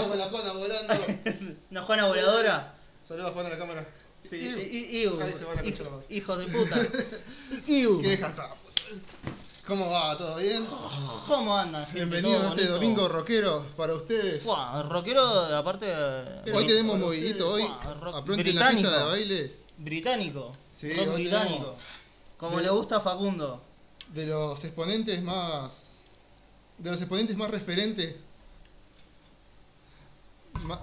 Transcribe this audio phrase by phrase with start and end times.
[0.00, 1.06] Estamos con la Juana volando.
[1.70, 2.74] Una Juana voladora.
[3.06, 3.86] Saludos a Juana a la cámara.
[4.22, 4.36] Sí,
[6.08, 6.76] hijos de puta.
[7.66, 8.00] Iu.
[8.02, 8.54] Qué cansado.
[9.66, 10.16] ¿Cómo va?
[10.18, 10.66] ¿Todo bien?
[11.26, 11.84] ¿Cómo andan?
[11.84, 11.98] gente?
[12.00, 12.72] Bienvenido ¿Todo a este bonito?
[12.74, 14.44] domingo rockero para ustedes.
[14.44, 15.22] Buah, rockero,
[15.56, 15.86] aparte.
[16.46, 16.72] Hoy bonito.
[16.74, 17.62] tenemos movidito hoy.
[17.62, 20.52] Apronten la pista de baile Británico.
[20.76, 21.76] Sí, rock británico.
[22.36, 23.62] Como de- le gusta a Facundo.
[24.08, 26.00] de los exponentes más.
[26.78, 28.16] de los exponentes más referentes.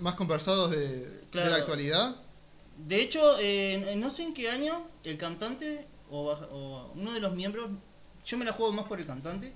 [0.01, 1.51] Más conversados de, de Claro.
[1.51, 2.15] la actualidad.
[2.87, 7.33] De hecho, eh, no sé en qué año el cantante o, o uno de los
[7.35, 7.69] miembros,
[8.25, 9.53] yo me la juego más por el cantante,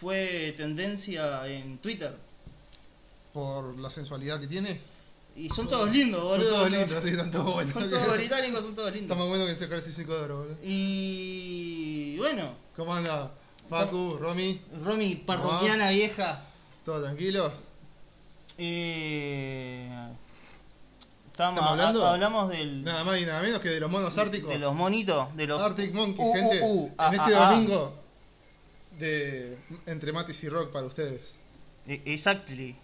[0.00, 2.14] fue tendencia en Twitter.
[3.32, 4.80] Por la sensualidad que tiene.
[5.36, 6.50] Y son todos lindos, Son boludo.
[6.50, 6.76] todos ¿no?
[6.78, 7.72] lindos, sí, están todos buenos.
[7.72, 9.16] Son todos británicos, son todos Está lindos.
[9.18, 10.56] más bueno que sacar ese 5 de oro, boludo.
[10.62, 13.30] Y bueno, ¿Cómo anda?
[13.68, 16.44] Facu, Romy, Romy, parroquiana vieja.
[16.84, 17.52] ¿todo tranquilo?
[18.62, 19.88] Eh,
[21.30, 22.06] estábamos, ¿Estamos hablando?
[22.06, 24.50] ha- hablamos del, Nada más y nada menos que de los monos árticos.
[24.50, 26.60] de los monitos, de los Arctic Monkey, Uh, uh, gente.
[26.62, 27.50] uh, en ah, este ah, ah.
[27.52, 27.94] domingo
[28.98, 31.36] de entre Matis y Rock para ustedes.
[31.86, 32.76] E- Exactly.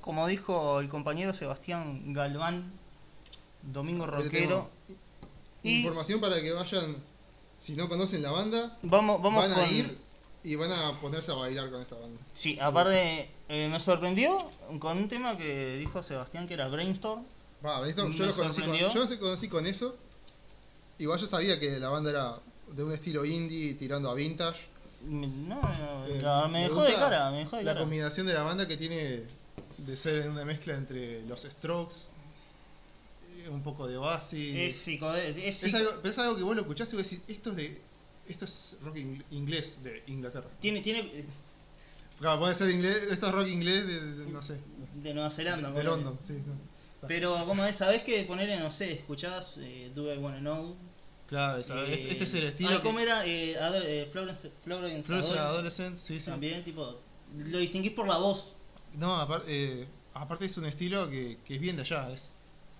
[0.00, 2.70] Como dijo el compañero Sebastián Galván,
[3.62, 4.70] Domingo Rockero.
[5.64, 6.94] Y- Información para que vayan,
[7.60, 9.74] si no conocen la banda, Vamos, vamos van a con.
[9.74, 9.98] ir
[10.44, 12.20] y van a ponerse a bailar con esta banda.
[12.32, 14.38] Sí, aparte, eh, me sorprendió
[14.78, 17.24] con un tema que dijo Sebastián que era Brainstorm.
[17.62, 19.96] Me yo, lo conocí con, yo lo conocí con eso.
[20.98, 22.34] Igual yo sabía que la banda era
[22.68, 24.62] de un estilo indie tirando a vintage.
[25.02, 27.80] No, no, Eh, la- me me dejó de cara, me dejó de La cara.
[27.82, 29.24] combinación de la banda que tiene
[29.78, 31.94] de ser una mezcla entre los Strokes,
[33.44, 34.56] eh, un poco de Oasis.
[34.56, 37.22] Es psicodé- es Es psico- algo, es algo que vos lo escuchás y vos decís,
[37.28, 37.80] esto es de.
[38.26, 40.46] Esto es rock ing- inglés de Inglaterra.
[40.60, 41.02] Tiene, tiene
[42.20, 44.60] Claro, puede ser inglés, esto es rock inglés de, de- no sé,
[44.94, 45.70] de Nueva Zelanda.
[45.70, 45.84] de.
[45.84, 46.34] London, sí.
[46.46, 46.58] no.
[47.06, 50.74] Pero, como es, sabés que ponerle, no sé, escuchás eh, Do I Wanna Know.
[51.26, 51.60] Claro, eh,
[51.92, 52.70] este, este es el estilo.
[52.70, 53.26] ah, que- ¿Cómo era?
[53.26, 55.38] Eh, eh, Florence, Florence Florence Adolescent.
[55.38, 56.26] Adolescent, sí, sí.
[56.30, 56.98] También, tipo,
[57.36, 58.56] lo distinguís por la voz.
[58.94, 59.46] No, aparte,
[59.82, 62.10] eh, aparte es un estilo que, que es bien de allá.
[62.10, 62.32] Es,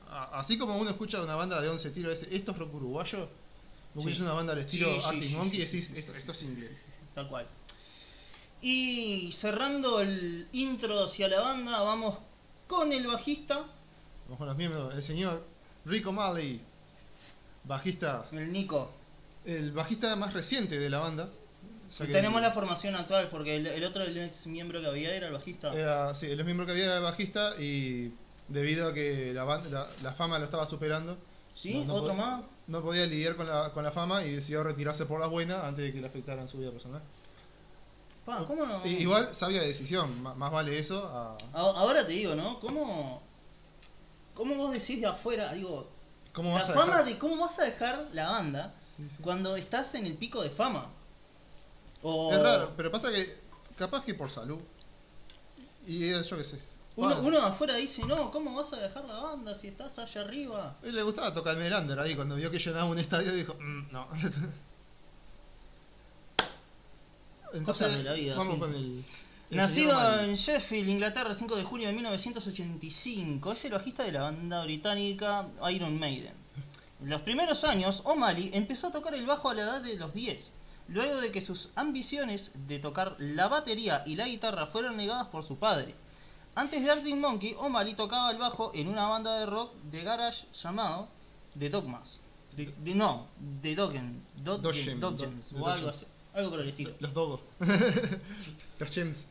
[0.08, 3.28] a- así como uno escucha una banda de 11 tiros, es, esto es rock uruguayo.
[3.94, 4.22] Vos Sí.
[4.22, 6.68] una banda al estilo Sí, Arctic sí, Monkey y decís, esto, esto es indie.
[7.14, 7.46] Tal cual.
[8.66, 12.16] Y cerrando el intro hacia la banda, vamos
[12.66, 13.56] con el bajista,
[14.24, 14.94] Vamos con los miembros.
[14.94, 15.44] El señor
[15.84, 16.58] Rico Marley,
[17.64, 18.90] bajista, el Nico.
[19.44, 21.28] el bajista más reciente de la banda.
[21.98, 25.14] ya Tenemos el- la formación actual porque el, el otro el ex miembro que había
[25.14, 25.74] era el bajista.
[25.74, 28.14] Era, sí, los miembros que había era el bajista y
[28.48, 31.18] debido a que la, banda- la, la fama lo estaba superando,
[31.54, 31.74] ¿Sí?
[31.80, 32.40] no, no ¿Otro más?
[32.66, 35.84] no podía lidiar con la, con la fama y decidió retirarse por las buenas antes
[35.84, 37.02] de que le afectara en su vida personal.
[38.24, 38.84] Pa, ¿cómo no?
[38.86, 41.36] I- Igual sabia decisión, más vale eso a...
[41.52, 42.58] Ahora te digo, ¿no?
[42.60, 43.22] ¿Cómo,
[44.34, 45.52] cómo vos decís de afuera?
[45.52, 45.88] Digo,
[46.32, 47.04] ¿Cómo la vas a fama dejar?
[47.04, 49.22] de cómo vas a dejar la banda Sí, sí.
[49.22, 50.86] cuando estás en el pico de fama.
[52.02, 53.38] O Es raro, pero pasa que
[53.76, 54.58] capaz que por salud.
[55.86, 56.58] Y yo qué sé.
[56.96, 60.20] Uno, uno de afuera dice, no, ¿cómo vas a dejar la banda si estás allá
[60.20, 60.76] arriba?
[60.82, 63.54] A él le gustaba tocar el under ahí, cuando vio que llenaba un estadio dijo,
[63.60, 64.06] "Mm, no.
[67.62, 69.04] Cosas de la vida, vamos con el...
[69.50, 74.12] el Nacido en Sheffield, Inglaterra, el 5 de junio de 1985, es el bajista de
[74.12, 76.32] la banda británica Iron Maiden.
[77.02, 80.14] En los primeros años, O'Malley empezó a tocar el bajo a la edad de los
[80.14, 80.52] 10,
[80.88, 85.44] luego de que sus ambiciones de tocar la batería y la guitarra fueron negadas por
[85.44, 85.94] su padre.
[86.56, 90.46] Antes de Arctic Monkey, O'Malley tocaba el bajo en una banda de rock de garage
[90.54, 91.08] llamado
[91.58, 92.18] The Dogmas.
[92.56, 93.26] De- de- no,
[93.62, 96.92] The Doggen, Dog- Doggen, Doggens, Do- o algo así, algo por el estilo.
[97.00, 97.40] Los dogos.
[98.78, 99.26] los gems.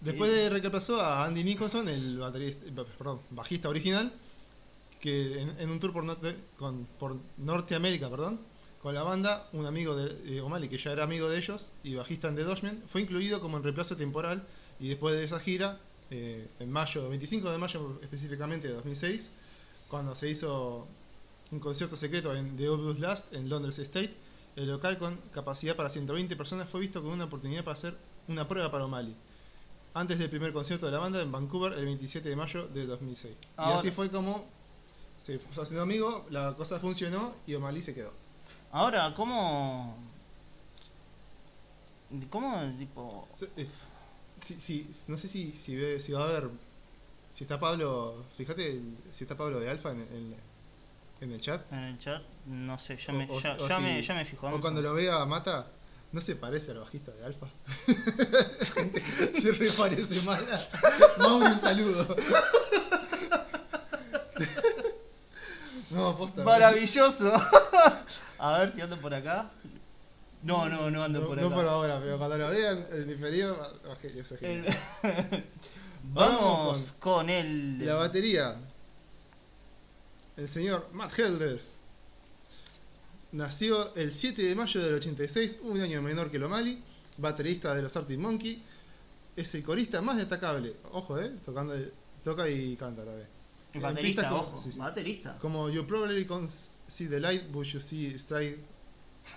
[0.00, 4.12] Después de reemplazó a Andy Nicholson, el baterista, eh, perdón, bajista original,
[5.00, 8.38] que en, en un tour por, norte, con, por Norteamérica, perdón,
[8.82, 11.94] con la banda, un amigo de eh, O'Malley, que ya era amigo de ellos, y
[11.94, 14.44] bajista en The Dodgemen, fue incluido como en reemplazo temporal,
[14.78, 15.80] y después de esa gira,
[16.10, 19.30] eh, en mayo, 25 de mayo específicamente de 2006,
[19.88, 20.86] cuando se hizo
[21.50, 24.14] un concierto secreto en The Old Blues Last en Londres State,
[24.56, 27.96] el local con capacidad para 120 personas fue visto como una oportunidad para hacer
[28.28, 29.14] una prueba para O'Malley.
[29.94, 33.34] Antes del primer concierto de la banda en Vancouver el 27 de mayo de 2006.
[33.56, 34.44] Ahora- Y así fue como
[35.18, 38.12] se fue haciendo amigo, la cosa funcionó y O'Malley se quedó.
[38.72, 39.96] Ahora, ¿cómo.
[42.30, 43.28] ¿Cómo, tipo.
[43.36, 43.66] Se- eh,
[44.44, 46.50] sí, sí, no sé si, si, ve- si va a haber.
[47.30, 48.24] Si está Pablo.
[48.36, 48.80] Fíjate
[49.14, 50.36] si está Pablo de Alfa en, en-
[51.20, 51.60] en el chat.
[51.72, 52.22] en el chat?
[52.46, 54.48] No sé, ya me, O- ya, si- o ya si- me, ya me fijo.
[54.48, 55.66] O cuando lo vea Mata,
[56.12, 57.48] ¿No se parece al bajista de Alfa?
[59.32, 60.46] se re parece mal.
[61.18, 62.16] Mauri, un saludo.
[65.90, 66.42] no, posta.
[66.44, 67.32] Maravilloso.
[68.38, 69.50] A ver si ando por acá.
[70.42, 71.54] No, no, no ando No, por no acá.
[71.56, 73.56] por ahora, pero cuando lo vean en diferido.
[76.04, 77.84] Vamos Vamos con el.
[77.84, 78.56] La batería.
[80.36, 81.74] El señor Matt Helders.
[83.32, 86.80] Nació el 7 de mayo del 86, un año menor que Lomali,
[87.18, 88.62] baterista de los Arctic Monkey.
[89.36, 91.74] Es el corista más destacable, ojo, eh, tocando,
[92.22, 93.28] toca y canta a la vez.
[93.80, 94.62] Baterista, como- ojo.
[94.62, 94.78] sí, sí.
[94.78, 95.36] Baterista.
[95.40, 96.48] Como You probably can
[96.86, 98.58] see the light, but you see straight,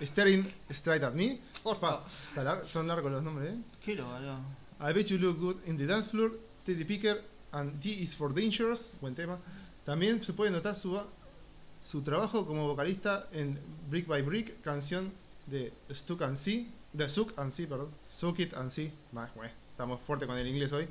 [0.02, 1.40] staring straight at me.
[1.64, 2.06] Por Pa, favor.
[2.28, 3.58] está lar- son largos los nombres, eh.
[3.84, 4.38] Qué lo valió.
[4.80, 7.20] I bet you look good in the dance floor, Teddy Picker
[7.50, 9.40] and D is for Dangerous, buen tema.
[9.88, 11.00] También se puede notar su,
[11.80, 13.58] su trabajo como vocalista en
[13.88, 15.10] Brick by Brick, canción
[15.46, 19.50] de Stuck and See, de Suck and See, perdón, Suck It and See, Bah, bueno,
[19.70, 20.86] estamos fuerte con el inglés hoy.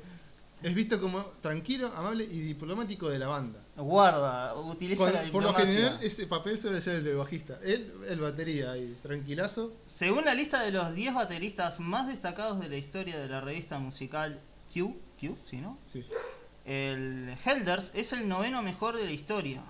[0.64, 3.60] Es visto como tranquilo, amable y diplomático de la banda.
[3.76, 5.74] Guarda, utiliza Cuando- la por lo diplomacia.
[5.76, 7.60] general ese papel suele ser el del bajista.
[7.62, 9.74] Él, el batería ahí, tranquilazo.
[9.86, 13.78] Según la lista de los 10 bateristas más destacados de la historia de la revista
[13.78, 14.40] musical
[14.74, 15.78] Q, Q, ¿sí, no?
[15.86, 16.04] Sí.
[16.68, 19.62] El Helders es el noveno mejor de la historia.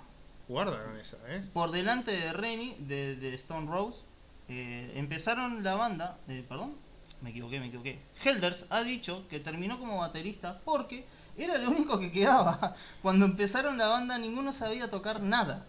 [0.48, 1.48] Guarda con esa, ¿eh?
[1.52, 4.02] Por delante de Rennie de, de Stone Rose.
[4.48, 6.74] Eh, empezaron la banda, eh, perdón,
[7.20, 8.00] me equivoqué, me equivoqué.
[8.24, 11.06] Helders ha dicho que terminó como baterista porque
[11.36, 12.74] era lo único que quedaba.
[13.02, 15.66] Cuando empezaron la banda ninguno sabía tocar nada.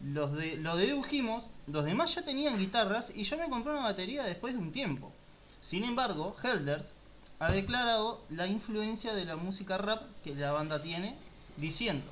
[0.00, 4.24] Los de, lo dedujimos, los demás ya tenían guitarras y yo me compré una batería
[4.24, 5.12] después de un tiempo.
[5.60, 6.94] Sin embargo, Helders
[7.42, 11.16] ha declarado la influencia de la música rap que la banda tiene,
[11.56, 12.04] diciendo,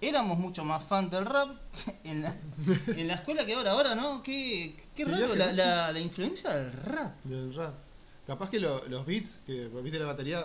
[0.00, 1.50] éramos mucho más fan del rap
[2.04, 2.36] en la,
[2.86, 4.22] en la escuela que ahora, ahora, ¿no?
[4.22, 7.12] Qué, qué raro la, la- la influencia del rap.
[7.24, 7.74] Del rap.
[8.26, 10.44] Capaz que lo- los beats, que viste la batería,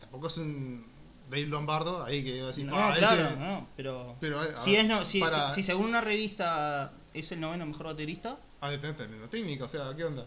[0.00, 0.84] tampoco es un
[1.30, 3.36] Dave Lombardo, ahí que así, no, "Ah, claro, este-".
[3.38, 4.16] no, pero...
[4.20, 7.64] Pero a- Si, es no, si, para- si- si según una revista es el noveno
[7.66, 10.26] mejor baterista, de tener también técnica, o sea, ¿qué onda?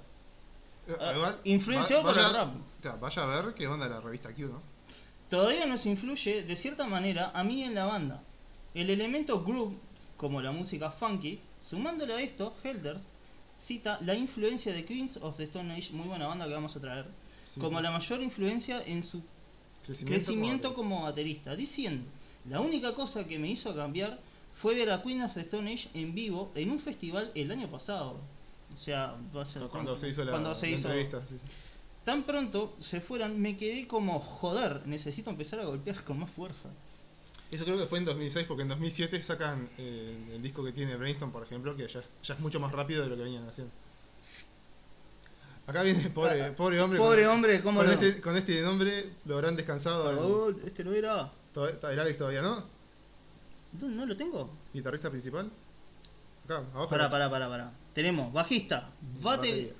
[0.87, 2.53] Eh, Ah, igual, influenciado va- por el vaya- rap.
[2.81, 4.61] claro, vaya a ver qué onda la revista Q, ¿no?
[5.29, 8.21] todavía nos influye de cierta manera a mí en la banda.
[8.75, 9.75] El elemento groove,
[10.17, 13.09] como la música funky, sumándole a esto, Helders
[13.57, 16.79] cita la influencia de Queens of the Stone Age, muy buena banda que vamos a
[16.79, 17.05] traer,
[17.51, 19.23] Sí, como la mayor influencia en su
[19.85, 22.07] Crecimiento, crecimiento como- como baterista, diciendo,
[22.49, 24.19] la única cosa que me hizo cambiar
[24.53, 27.67] fue ver a Queen of the Stone Age en vivo en un festival el año
[27.69, 28.19] pasado.
[28.75, 31.21] O sea, vaya- Cuando se hizo la, cuando se la hizo- entrevista.
[31.27, 31.39] sí.
[32.03, 36.69] Tan pronto se fueran, me quedé como, joder, necesito empezar a golpear con más fuerza.
[37.51, 40.95] Eso creo que fue en 2006, porque en 2007 sacan eh, el disco que tiene
[40.97, 43.73] Brainstorm, por ejemplo, que ya, ya es mucho más rápido de lo que venían haciendo.
[45.67, 46.99] Acá viene, pobre, Ah, pobre hombre.
[46.99, 47.93] Pobre con, hombre, ¿cómo con no?
[47.93, 50.11] este, con este nombre lo habrán descansado.
[50.11, 51.31] el- Oh, este no era.
[51.55, 52.63] el Alex todavía no.
[53.79, 54.51] ¿No, no lo tengo?
[54.73, 55.49] Guitarrista principal.
[56.43, 56.89] Acá, abajo.
[56.89, 57.71] Pará, pará, pará, pará.
[57.95, 59.37] Tenemos bajista, bate.
[59.49, 59.73] Batería.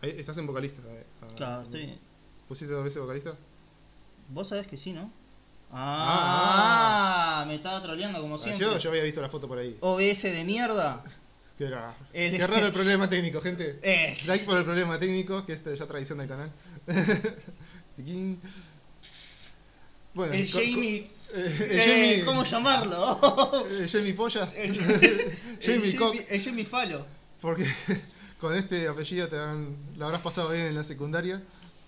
[0.00, 0.80] Ahí estás en vocalista.
[0.88, 1.98] eh, ah, Claro, estoy-
[2.48, 3.36] ¿Pusiste dos veces vocalista?
[4.30, 5.12] Vos sabés que sí, ¿no?
[5.70, 8.64] Ah, Ah, me estaba troleando como siempre.
[8.64, 9.76] Yo, yo había visto la foto por ahí.
[9.80, 11.04] OBS de mierda.
[11.58, 11.94] Qué, raro.
[12.14, 13.78] El- Qué raro el problema técnico, gente.
[13.82, 16.50] Eh, Like por el problema técnico, que es ya tradición del canal.
[20.14, 21.10] Bueno, el Jamie.
[21.34, 22.24] Eh, eh, Jamie.
[22.24, 23.20] ¿Cómo llamarlo?
[23.90, 24.54] Jamie Pollas.
[25.60, 26.16] Jamie Cock.
[26.68, 27.06] Falo.
[27.40, 27.64] Porque
[28.40, 31.42] con este apellido te han, lo habrás pasado bien en la secundaria.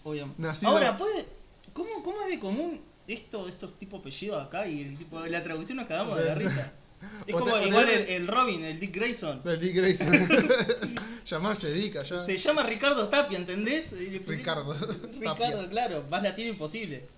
[0.04, 0.40] Obviamente.
[0.42, 1.26] Nacido- Ahora, ¿puede,
[1.73, 5.76] cómo, ¿cómo es de común esto, estos tipos apellidos acá y el tipo, la traducción
[5.76, 6.73] nos cagamos de la risa?
[7.26, 9.40] Es como te- igual el, el Robin, el Dick Grayson.
[9.47, 10.28] El Dick Grayson.
[11.26, 12.25] Llamarse dedica ya.
[12.26, 13.94] Se llama Ricardo Tapia, ¿entendés?
[14.26, 14.75] Ricardo.
[15.18, 15.68] Ricardo, Tapia.
[15.70, 17.09] claro, más latino imposible.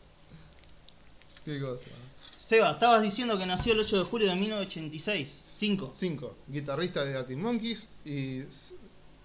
[1.45, 1.85] Qué cosa.
[2.41, 5.39] Seba, estabas diciendo que nació el 8 de julio de 1986.
[5.57, 5.93] 5.
[5.95, 6.37] 5.
[6.49, 8.43] Guitarrista de Arctic Monkeys y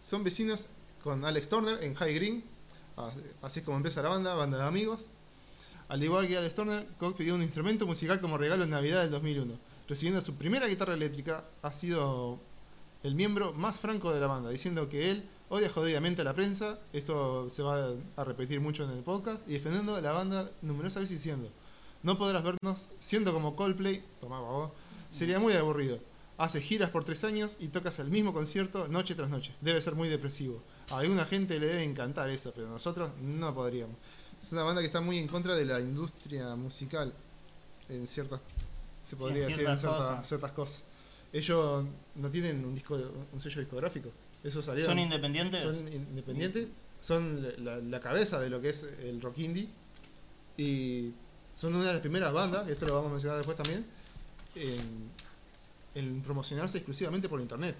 [0.04, 0.66] son vecinos
[1.04, 2.44] con Alex Turner en High Green.
[2.96, 5.08] Así- Así es como empieza la banda, banda de amigos.
[5.90, 9.12] Al igual que Alex Turner, Cox pidió un instrumento musical como regalo en Navidad del
[9.12, 9.54] 2001.
[9.88, 12.40] Recibiendo su primera guitarra eléctrica, ha sido
[13.04, 16.78] el miembro más franco de la banda, diciendo que él odia jodidamente a la prensa,
[16.92, 21.04] esto se va a repetir mucho en el podcast, y defendiendo a la banda numerosas
[21.04, 21.50] veces diciendo,
[22.04, 24.72] no podrás vernos siendo como Coldplay, toma vos,
[25.12, 26.00] sería muy aburrido.
[26.38, 29.54] Hace giras por tres años y tocas el mismo concierto noche tras noche.
[29.62, 30.62] Debe ser muy depresivo.
[30.92, 33.96] A alguna gente le debe encantar eso, pero nosotros no podríamos.
[34.40, 37.12] Es una banda que está muy en contra de la industria musical
[37.90, 38.40] en ciertas
[39.02, 40.28] se Sí, podría decir en ciertas cosas.
[40.28, 40.84] ciertas cosas.
[41.34, 41.86] Ellos
[42.16, 43.00] no tienen un disco
[43.34, 44.12] un sello discográfico.
[44.62, 44.92] Salieron.
[44.92, 45.62] ¿Son independientes?
[45.62, 46.68] Son independientes.
[47.02, 49.68] Son la, la cabeza de lo que es el rock indie.
[50.56, 51.12] Y
[51.58, 53.86] son una de las primeras bandas, que eso lo vamos a mencionar después también,
[54.56, 55.12] en,
[55.96, 57.76] en promocionarse exclusivamente por internet.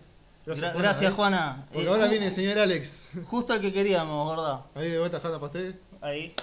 [0.46, 1.14] Gra- Gracias, ¿eh?
[1.14, 1.66] Juana.
[1.72, 3.10] Porque Eh, ahora viene el señor Alex.
[3.26, 4.62] Justo el que queríamos, ¿verdad?
[4.76, 5.80] Ahí de vuelta Jana Pastel.
[6.02, 6.34] Ahí.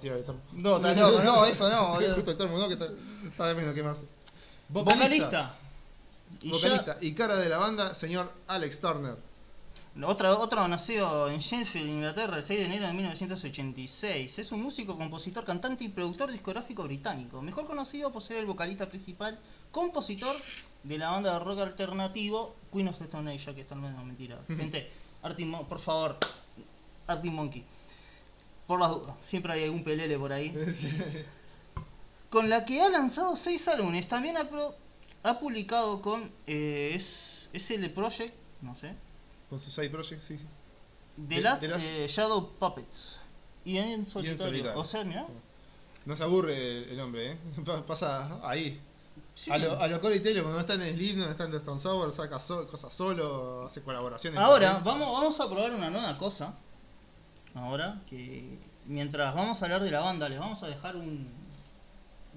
[0.00, 0.40] Tirar el termo.
[0.52, 1.94] No, loco, no, eso no.
[2.14, 2.86] Justo el termo, no, que está,
[3.24, 4.02] está de menos que más.
[4.68, 5.54] Vocalista.
[6.42, 9.16] Y ya- Vocalista y cara de la banda, señor Alex Turner.
[10.04, 14.38] Otro, otro nacido en Sheffield, Inglaterra, el 6 de enero de 1986.
[14.38, 17.40] Es un músico, compositor, cantante y productor discográfico británico.
[17.40, 19.38] Mejor conocido por ser el vocalista principal,
[19.70, 20.36] compositor
[20.82, 24.04] de la banda de rock alternativo Queen of the Stone Age, ya que están no,
[24.04, 24.38] mentira.
[24.48, 24.90] Gente,
[25.22, 26.18] Arctic Mon- por favor,
[27.06, 27.64] Arctic Monkey.
[28.66, 30.52] Por las dudas, siempre hay algún pelele por ahí.
[32.30, 34.08] Con la que ha lanzado seis álbumes.
[34.08, 34.74] También ha, pro-
[35.22, 38.92] ha publicado con eh, es, SL Project, no sé.
[39.50, 40.38] Con su side project, sí.
[41.28, 43.16] The De- Last, The Last- eh, Shadow Puppets.
[43.64, 44.44] Y en solitario.
[44.46, 44.80] solitario.
[44.80, 45.26] O sea, mira.
[46.04, 47.38] No se aburre el, hombre, ¿eh?
[47.64, 48.80] Pa- Pasa ahí.
[49.34, 49.50] Sí.
[49.50, 51.78] A lo, a lo Corey Taylor, cuando está en el Slipknot, está en The Stone
[51.78, 54.38] Sour, saca so- cosas solo, hace colaboraciones.
[54.38, 56.54] Ahora, vamos, vamos a probar una nueva cosa.
[57.54, 61.28] Ahora, que mientras vamos a hablar de la banda, les vamos a dejar un,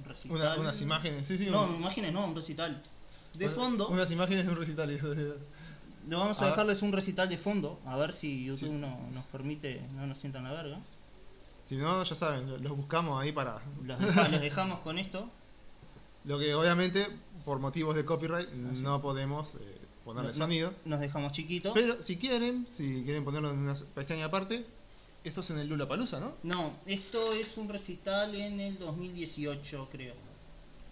[0.05, 0.37] recital.
[0.37, 1.45] Una- unas imágenes, sí, sí.
[1.47, 2.81] No, un- imágenes no, un recital.
[3.33, 4.89] De fondo, Unas imágenes de un recital.
[4.89, 5.13] eso,
[6.07, 7.79] le vamos a, a dejarles un recital de fondo.
[7.85, 8.75] A ver si YouTube Sí.
[8.75, 10.79] no, nos permite, no nos sientan la verga.
[11.65, 13.61] Si no, ya saben, lo- los buscamos ahí para.
[13.83, 15.29] Los, deja- los dejamos con esto.
[16.25, 17.07] Lo que obviamente,
[17.45, 18.81] por motivos de copyright, sí.
[18.81, 19.57] no podemos eh,
[20.03, 20.73] ponerle no- sonido.
[20.85, 21.73] Nos dejamos chiquito.
[21.73, 24.65] Pero si quieren, si quieren ponerlo en una pestaña aparte,
[25.23, 26.33] esto es en el Lula Palusa, ¿no?
[26.43, 30.13] No, esto es un recital en el 2018, creo.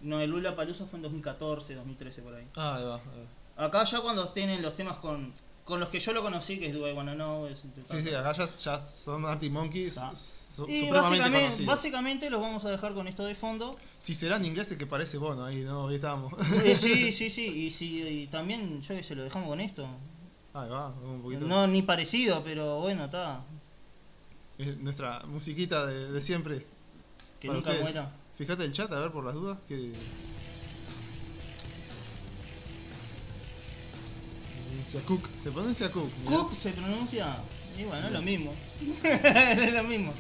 [0.02, 2.48] No, el Lula Palusa fue en 2014, 2013 por ahí.
[2.56, 2.96] Ah, ahí va.
[2.96, 3.28] ahí va.
[3.58, 5.34] Acá ya cuando tienen los temas con,
[5.66, 8.14] con los que yo lo conocí, que es Do I Wanna Know, es Sí, sí,
[8.14, 13.08] acá ya, ya son Arctic Monkeys su- Y supremamente básicamente, los vamos a dejar con
[13.08, 13.78] esto de fondo.
[14.00, 15.88] Si serán ingleses que parece Bono ahí, ¿no?
[15.88, 16.34] Ahí estábamos.
[16.64, 19.88] Eh, sí, sí, sí, y, si, y también yo que se lo dejamos con esto.
[20.54, 21.46] Ahí va, un poquito.
[21.46, 23.44] No, ni parecido, pero bueno, está.
[24.58, 26.66] Es nuestra musiquita de, de siempre.
[27.40, 27.84] Que Para nunca ustedes.
[27.84, 28.12] muera.
[28.36, 29.60] Fíjate el chat, a ver por las dudas.
[29.68, 29.94] Que...
[34.68, 35.24] pronuncia Cook.
[35.44, 36.10] Se pronuncia Cook.
[36.26, 37.38] Cook se pronuncia.
[37.78, 38.54] Y bueno, es lo mismo.
[39.04, 40.14] es lo mismo.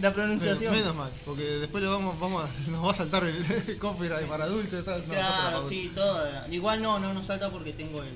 [0.00, 0.72] La pronunciación.
[0.72, 4.44] Menos mal, porque después le vamos, vamos a- nos va a saltar el copyright para
[4.44, 4.84] adultos.
[5.08, 6.26] Claro, sí, todo.
[6.50, 8.10] Igual no, no nos salta porque tengo el,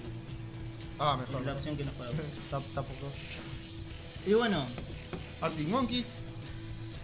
[0.98, 1.44] Ah, mejor.
[1.44, 2.10] la opción que nos puede
[2.50, 3.10] Tam- Tampoco.
[4.26, 4.64] Y bueno,
[5.40, 6.12] Arctic Monkeys,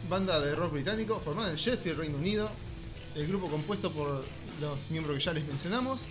[0.09, 2.49] banda de rock británico formada en Sheffield, Reino Unido.
[3.17, 4.25] El grupo compuesto por
[4.61, 6.07] los miembros que ya les mencionamos,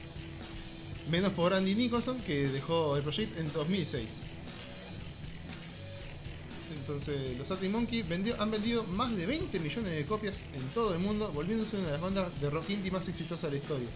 [1.09, 4.21] menos por Andy Nicholson, que dejó el proyecto en 2006.
[6.79, 10.99] Entonces, los Arctic vendió- han vendido más de 20 millones de copias en todo el
[10.99, 13.87] mundo, volviéndose una de las bandas de rock indie más exitosas de la historia.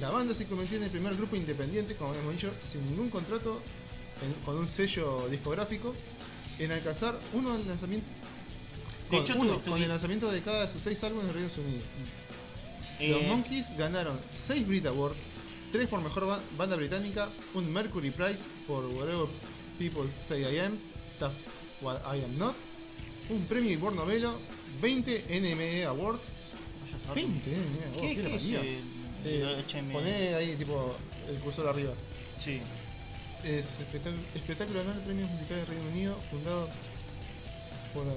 [0.00, 3.60] La banda se convirtió en el primer grupo independiente, como habíamos dicho, sin ningún contrato
[4.22, 5.94] en- con un sello discográfico,
[6.58, 8.06] en alcanzar uno del lanzamiento
[9.10, 11.28] De con, hecho, uno, tu- tu- con el lanzamiento de cada de sus seis álbumes
[11.28, 11.82] en Reino Unido.
[13.14, 15.16] Los eh, Monkeys ganaron 6 Brit Awards,
[15.72, 19.26] 3 por mejor ba- banda británica, un Mercury Prize por Whatever
[19.78, 20.78] People Say I Am,
[21.18, 21.34] That's
[21.80, 22.54] What I Am Not,
[23.30, 24.38] un premio Ivor Novello,
[24.80, 26.34] 20 NME Awards,
[26.90, 27.24] ya sabes.
[27.24, 28.42] 20 NME Awards, ¿Qué, ¿qué, qué es
[29.24, 29.92] Eh, HM?
[29.92, 30.94] poné ahí tipo
[31.28, 31.92] el cursor arriba.
[32.38, 32.60] Sí.
[33.44, 36.68] Es espectac- espectáculo anual de premios musicales del Reino Unido, fundado
[37.94, 38.12] por la,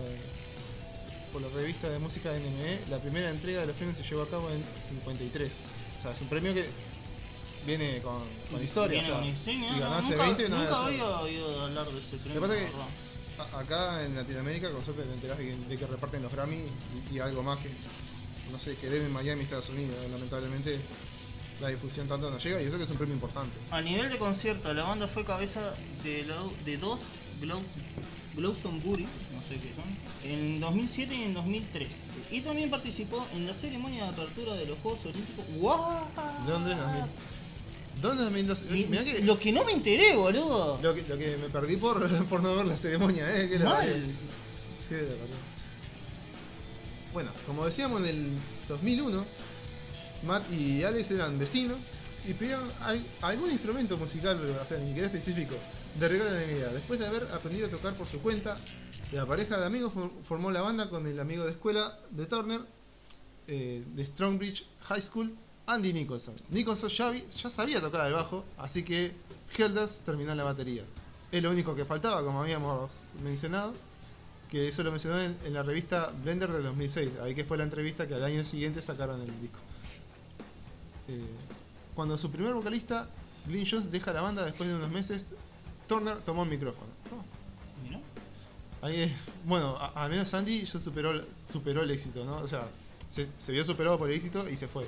[1.32, 2.82] por la revista de música NME.
[2.90, 5.52] La primera entrega de los premios se llevó a cabo en 53.
[5.98, 6.66] O sea, es un premio que
[7.66, 9.02] viene con, con historia.
[9.02, 11.88] Viene o sea, con- sí, y ganarse nunca, 20 no nunca es- había oído hablar
[11.92, 12.42] de ese premio.
[12.42, 12.96] pasa la que-
[13.58, 16.56] Acá en Latinoamérica, con suerte te enterás de que, de que reparten los Grammy
[17.12, 17.70] y, y algo más que,
[18.50, 19.94] no sé, que deben Miami, Estados Unidos.
[20.10, 20.80] Lamentablemente
[21.60, 23.58] la difusión tanto no llega y eso que es un premio importante.
[23.72, 27.02] A nivel de concierto, la banda fue cabeza de, lo- de dos
[28.36, 29.86] Glastonbury, no sé qué son,
[30.30, 31.88] en 2007 y en 2003.
[32.32, 35.46] Y también participó en la ceremonia de apertura de los Juegos Olímpicos.
[35.60, 36.06] ¡Wow!
[36.48, 37.04] Londres 2000.
[38.02, 38.66] ¿Dónde 2012?
[38.66, 40.80] Mi- Mirá que, Lo que no me enteré, boludo.
[40.82, 43.50] Lo que, lo que me perdí por, por no ver la ceremonia, ¿eh?
[43.50, 43.76] Que Mal.
[43.78, 43.96] parió.
[47.14, 48.30] Bueno, como decíamos en el
[48.68, 49.26] 2001,
[50.26, 51.78] Matt y Alex eran vecinos
[52.28, 55.56] y pidieron al- algún instrumento musical, o sea, ni siquiera específico,
[56.00, 56.72] de regalo de Navidad.
[56.74, 58.60] Después de haber aprendido a tocar por su cuenta,
[59.14, 62.62] la pareja de amigos for- formó la banda con el amigo de escuela de Turner,
[63.48, 65.36] eh, de Strongbridge High School,
[65.68, 66.36] Andy Nicholson.
[66.50, 69.14] Nicholson ya, vi- ya sabía tocar el bajo, así que
[69.58, 70.84] Heldas terminó la batería.
[71.32, 72.92] Es lo único que faltaba, como habíamos
[73.24, 73.74] mencionado,
[74.50, 77.64] que eso lo mencionó en, en la revista Blender de 2006, ahí que fue la
[77.64, 79.58] entrevista que al año siguiente sacaron el disco.
[81.08, 81.26] Eh,
[81.96, 83.10] cuando su primer vocalista,
[83.48, 85.26] Glyn Jones, deja la banda después de unos meses,
[85.88, 86.88] Turner tomó el micrófono.
[87.12, 88.86] Oh.
[88.86, 89.14] Ahí es-
[89.46, 91.12] bueno, a- al menos Andy ya superó,
[91.52, 92.38] superó el éxito, ¿no?
[92.38, 92.68] O sea,
[93.10, 94.86] se, se vio superado por el éxito y se fue.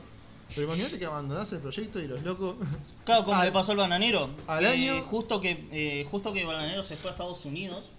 [0.55, 2.55] Pero imagínate que abandonás el proyecto y los locos.
[3.05, 4.29] Claro, como Al- le pasó al bananero.
[4.47, 7.89] al que año- Justo que, eh, justo que bananero se fue a Estados Unidos,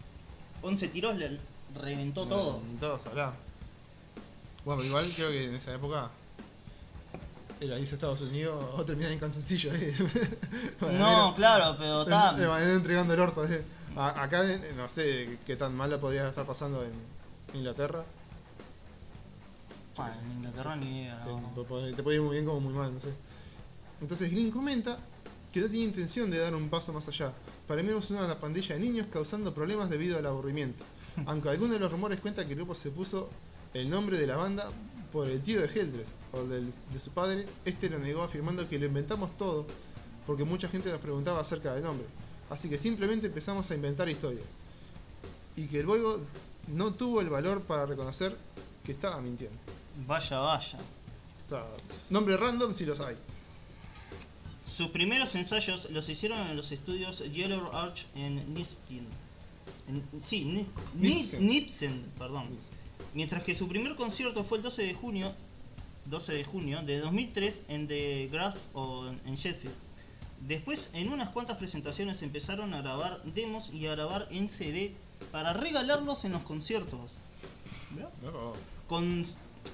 [0.62, 1.38] 11 tiros le
[1.74, 2.60] reventó todo.
[2.80, 3.34] Todo, ojalá.
[4.64, 6.10] Bueno, pero igual creo que en esa época
[7.60, 9.72] era irse a Estados Unidos o terminar en canzoncillo.
[9.74, 9.94] ¿eh?
[10.80, 12.30] No, claro, pero está.
[12.36, 13.44] El bananero entregando el orto.
[13.46, 13.64] ¿eh?
[13.96, 16.92] Acá eh, no sé qué tan mal la podría estar pasando en
[17.54, 18.04] Inglaterra.
[20.06, 21.24] En Inglaterra ni idea.
[21.24, 21.52] Te, no.
[21.54, 23.12] te puede- ir muy bien como muy mal, no sé.
[24.00, 24.98] Entonces Green comenta
[25.52, 27.32] que no tiene intención de dar un paso más allá.
[27.66, 30.84] Para mí es una pandilla de niños causando problemas debido al aburrimiento.
[31.26, 33.28] Aunque algunos de los rumores cuentan que el grupo se puso
[33.74, 34.68] el nombre de la banda
[35.12, 38.78] por el tío de Heldress o del- de su padre, este lo negó afirmando que
[38.78, 39.66] lo inventamos todo
[40.26, 42.06] porque mucha gente nos preguntaba acerca del nombre.
[42.50, 44.44] Así que simplemente empezamos a inventar historias.
[45.56, 46.20] Y que luego
[46.68, 48.36] no tuvo el valor para reconocer
[48.84, 49.58] que estaba mintiendo.
[50.06, 50.78] Vaya, vaya.
[51.44, 51.64] O sea,
[52.10, 53.16] nombre random si los hay.
[54.66, 59.06] Sus primeros ensayos los hicieron en los estudios Yellow Arch en Nipsen.
[59.88, 61.46] En- sí, Ni- Ni- Nipsen.
[61.46, 62.48] Nipsen, perdón.
[63.14, 65.32] Mientras que su primer concierto fue el 12 de junio
[66.04, 69.74] 12 de junio de 2003 en The Grass o en- Sheffield.
[70.46, 74.94] Después, en unas cuantas presentaciones empezaron a grabar demos y a grabar en CD
[75.32, 77.10] para regalarlos en los conciertos.
[78.22, 78.52] No.
[78.86, 79.26] Con,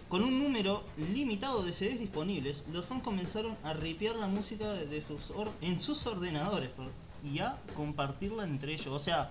[0.08, 5.00] con un número limitado de CDs disponibles, los fans comenzaron a ripear la música de,
[5.02, 6.70] sus or- en sus ordenadores
[7.24, 8.88] y a compartirla entre ellos.
[8.88, 9.30] O sea,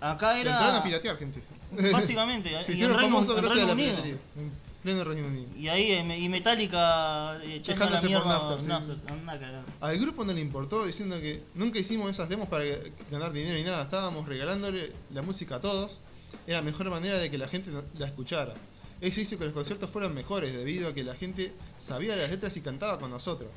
[0.00, 1.42] acá Entraron a era piratear, gente.
[1.92, 4.16] básicamente Se y hicieron famosos gracias a la piratería.
[4.36, 5.46] En pleno Reino Unido.
[5.56, 9.02] Y ahí eh, y Metallica eh, echando la por Napster, sí.
[9.08, 9.62] Anda.
[9.80, 12.64] Al grupo no le importó diciendo que nunca hicimos esas demos para
[13.10, 13.84] ganar dinero ni nada.
[13.84, 16.00] Estábamos regalándole la música a todos.
[16.46, 18.54] Era la mejor manera de que la gente la escuchara.
[19.02, 22.56] Eso hizo que los conciertos fueran mejores debido a que la gente sabía las letras
[22.56, 23.50] y cantaba con nosotros.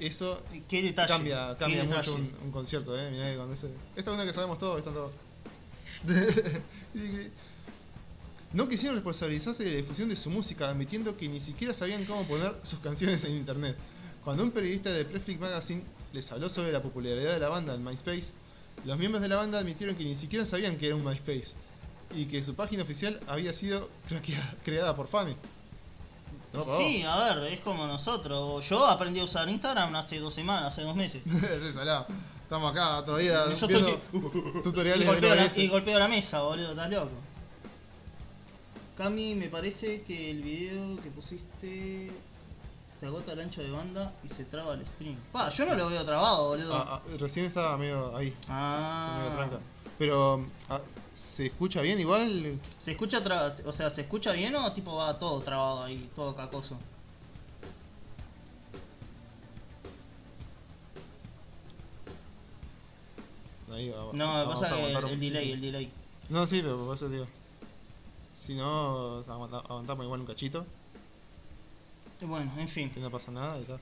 [0.00, 1.08] Eso Qué detalle.
[1.08, 3.08] cambia, cambia mucho un, un concierto, eh.
[3.12, 3.68] Mirá que cuando ese.
[3.94, 5.12] Esta es una que sabemos todos, están todos.
[8.52, 12.26] no quisieron responsabilizarse de la difusión de su música, admitiendo que ni siquiera sabían cómo
[12.26, 13.76] poner sus canciones en internet.
[14.24, 17.84] Cuando un periodista de Preflick Magazine les habló sobre la popularidad de la banda en
[17.84, 18.32] MySpace,
[18.84, 21.54] los miembros de la banda admitieron que ni siquiera sabían que era un MySpace
[22.14, 23.88] y que su página oficial había sido
[24.64, 25.36] creada por Fanny.
[26.52, 28.68] No, Sí, a ver, es como nosotros.
[28.68, 31.22] Yo aprendí a usar Instagram hace dos semanas, hace dos meses.
[31.26, 32.06] Sí, salado.
[32.42, 34.20] Estamos acá todavía Yo viendo estoy
[34.58, 37.10] Y tutoriales de golpeo, la, y golpeo la mesa, boludo, estás loco.
[38.98, 42.10] Cami, me parece que el video que pusiste
[43.00, 45.16] te agota el ancho de banda y se traba el stream.
[45.32, 46.74] Pa, yo no lo veo trabado, boludo.
[46.74, 49.16] Ah, ah, recién estaba medio ahí, Ah.
[49.22, 49.58] medio tranca.
[50.02, 50.80] Pero, ah,
[51.14, 52.58] ¿se escucha bien igual?
[52.76, 56.34] ¿Se escucha tra- o sea, ¿se escucha bien o tipo va todo trabado ahí, todo
[56.34, 56.76] cacoso?
[63.70, 65.92] Ahí, va- No, pasa que el, delay, el delay.
[66.28, 67.26] No, sí, pero por eso digo.
[68.34, 70.66] Si no, aguanta- aguantamos igual un cachito,
[72.20, 72.90] Bueno, en fin.
[72.90, 73.80] que no pasa nada y tal.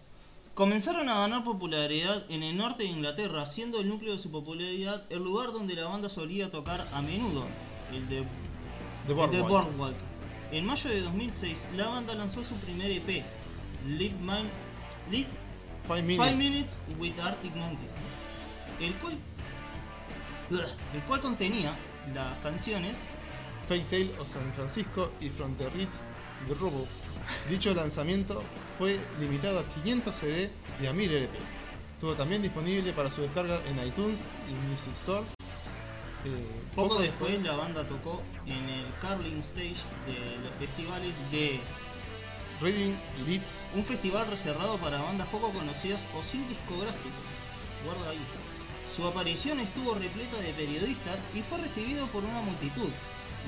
[0.55, 5.05] Comenzaron a ganar popularidad en el norte de Inglaterra, siendo el núcleo de su popularidad
[5.11, 7.45] el lugar donde la banda solía tocar a menudo,
[7.93, 8.25] el de,
[9.07, 9.97] The el de Boardwalk.
[10.53, 13.25] En mayo de 2006, la banda lanzó su primer EP,
[13.87, 14.51] Live, Mine,
[15.11, 15.29] Live
[15.87, 16.25] Five minutes.
[16.25, 17.91] Five Minutes with Arctic Monkeys,
[18.81, 19.19] el cual,
[20.95, 21.75] el cual contenía
[22.15, 22.97] las canciones
[23.67, 26.03] Fairy Tail o San Francisco y From the Ritz
[26.47, 26.87] to the Robo.
[27.49, 28.43] Dicho lanzamiento
[28.79, 31.39] fue limitado a 500 CD y a 1000 LP.
[31.95, 35.25] Estuvo también disponible para su descarga en iTunes y Music Store.
[36.25, 41.61] Eh, Poco después la banda tocó en el Carling Stage de los festivales de
[42.61, 47.17] Reading y Leeds un festival reservado para bandas poco conocidas o sin discográfico.
[47.85, 48.21] Guarda ahí.
[48.95, 52.91] Su aparición estuvo repleta de periodistas y fue recibido por una multitud,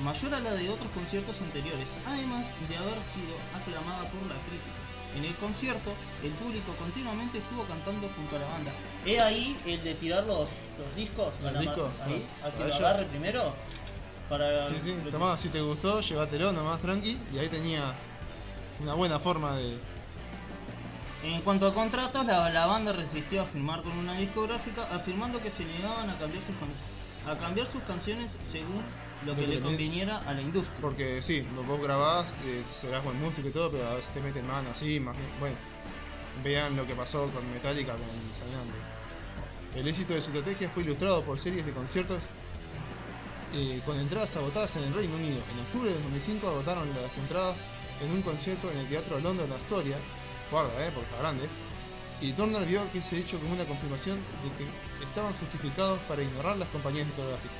[0.01, 4.81] mayor a la de otros conciertos anteriores, además de haber sido aclamada por la crítica.
[5.15, 8.71] En el concierto, el público continuamente estuvo cantando junto a la banda.
[9.05, 11.33] ¿Es ahí el de tirar los, los discos?
[11.39, 11.91] a ¿Los la ma- discos?
[12.05, 13.53] Ahí, Ah, a que lo agarre primero.
[14.27, 17.19] Para Sí, sí, tomá, si te gustó, llévatelo nomás tranqui.
[17.31, 17.93] Y ahí tenía
[18.79, 19.77] una buena forma de,
[21.23, 25.51] En cuanto a contratos, la, la banda resistió a firmar con una discográfica, afirmando que
[25.51, 26.55] se negaban a cambiar sus,
[27.31, 28.81] a cambiar sus canciones según
[29.25, 30.77] lo que le conviniera a la industria.
[30.81, 34.45] Porque sí, vos grabás, eh, serás buen músico y todo, pero a veces te meten
[34.47, 35.55] mano así, imagi- bueno,
[36.43, 38.01] vean lo que pasó con Metallica con
[38.39, 38.73] Sanando.
[39.75, 42.19] El éxito de su estrategia fue ilustrado por series de conciertos
[43.55, 45.37] eh, con entradas agotadas en el Reino Unido.
[45.53, 47.55] En octubre de 2005 agotaron las entradas
[48.03, 49.97] en un concierto en el Teatro London Astoria,
[50.51, 51.47] guarda, eh, porque está grande,
[52.21, 56.57] y Turner vio que ese hecho como una confirmación de que estaban justificados para ignorar
[56.57, 57.51] las compañías discográficas.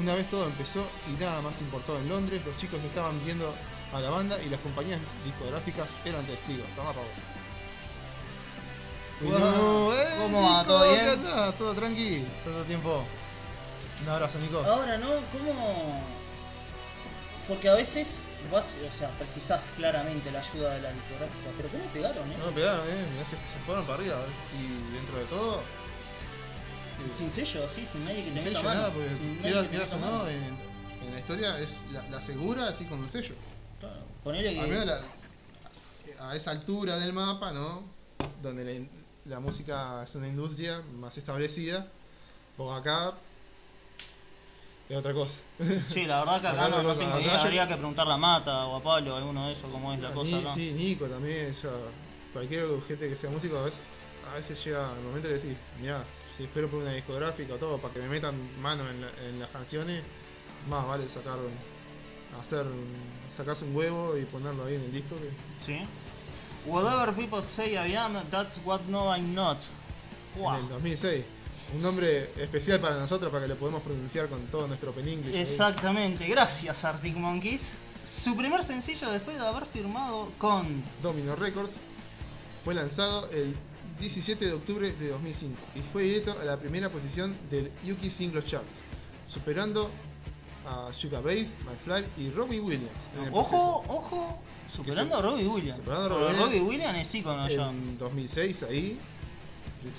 [0.00, 3.54] Una vez todo empezó y nada más importó en Londres, los chicos estaban viendo
[3.92, 6.66] a la banda y las compañías discográficas eran testigos.
[6.74, 7.08] Toma pa' vos.
[9.20, 9.38] Y Wow.
[9.40, 10.64] no, ¡eh, ¿Cómo va?
[10.64, 11.04] ¿Todo bien?
[11.04, 11.58] ¿qué andás?
[11.58, 13.04] Todo tranqui, todo tiempo.
[14.02, 14.60] Un abrazo, Nico.
[14.60, 15.08] Ahora, ¿no?
[15.32, 16.02] ¿Cómo...?
[17.46, 21.84] Porque a veces vas, o sea, precisás claramente la ayuda de la discográfica, pero ¿cómo
[21.92, 22.36] pegaron, eh?
[22.38, 24.16] No pegaron, eh, se fueron para arriba.
[24.16, 25.62] eh, Y dentro de todo.
[27.16, 28.80] Sin sello, sí, sin nadie que sin te meta mano.
[28.80, 30.56] nada, porque sin quieras, que quieras o no, en,
[31.02, 33.34] en la historia es la, la segura así con un sello.
[33.78, 34.60] Claro, ponele que...
[34.66, 35.02] Menos la-
[36.20, 37.84] a esa altura del mapa, ¿no?
[38.42, 38.88] Donde la,
[39.36, 41.90] la música es una industria más establecida,
[42.56, 43.14] porque acá
[44.88, 45.38] es otra cosa.
[45.88, 48.16] Sí, la verdad que acá Acá no, no tengo idea, yo- habría que preguntarle a
[48.16, 50.54] Mata o a Pablo alguno de esos cómo es la Ah, cosa Ni- acá.
[50.54, 51.70] Sí, Nico también, ya,
[52.32, 53.80] cualquier gente que sea músico a veces,
[54.30, 56.04] a veces llega el momento de decir, mirá,
[56.40, 59.38] si espero por una discográfica o todo para que me metan mano en, la- en
[59.38, 60.02] las canciones,
[60.70, 61.36] más vale sacar
[62.40, 62.64] hacer
[63.36, 65.30] sacarse un huevo y ponerlo ahí en el disco que
[65.64, 65.82] Sí.
[66.64, 69.58] Whatever people say I am, that's what no I'm not.
[70.38, 70.54] Wow.
[70.56, 71.24] en el 2006.
[71.74, 75.36] Un nombre especial para nosotros para que lo podamos pronunciar con todo nuestro ahí.
[75.36, 77.74] Exactamente, gracias Arctic Monkeys.
[78.04, 81.76] Su primer sencillo después de haber firmado con Domino Records
[82.64, 83.54] fue lanzado el
[84.00, 88.46] 17 de octubre de 2005 y fue directo a la primera posición del UK Singles
[88.46, 88.78] Charts,
[89.28, 89.90] superando
[90.66, 93.08] a Sugar Bass, McFly y Robbie Williams.
[93.32, 94.38] Ojo, ojo,
[94.72, 95.76] superando a Robbie Williams.
[95.76, 97.46] Superando a Robbie Robbie Williams es ícono.
[97.46, 98.98] En 2006 ahí,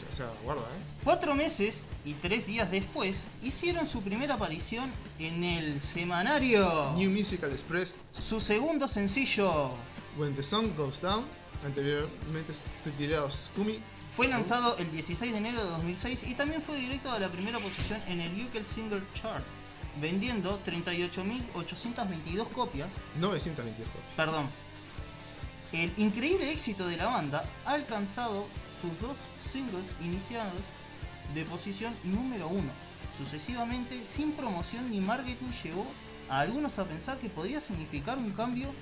[0.10, 0.82] o sea, guarda, ¿eh?
[1.04, 6.94] Cuatro meses y tres días después hicieron su primera aparición en el semanario.
[6.96, 9.72] New Musical Express, Su segundo sencillo
[10.18, 11.26] When the Sun Goes Down,
[11.66, 13.80] anteriormente titulado Scummy,
[14.16, 17.60] fue lanzado el 16 de enero de 2006 y también fue directo a la primera
[17.60, 19.44] posición en el UK Single Chart,
[20.02, 22.90] vendiendo 38.822 copias.
[23.20, 23.88] 922.
[24.18, 24.48] Perdón.
[25.72, 28.46] El increíble éxito de la banda ha alcanzado
[28.82, 29.16] sus dos
[29.50, 30.60] singles iniciados
[31.34, 32.72] de posición número uno.
[33.18, 35.88] Sucesivamente, sin promoción ni marketing, llevó
[36.30, 38.74] a algunos a pensar que podría significar un cambio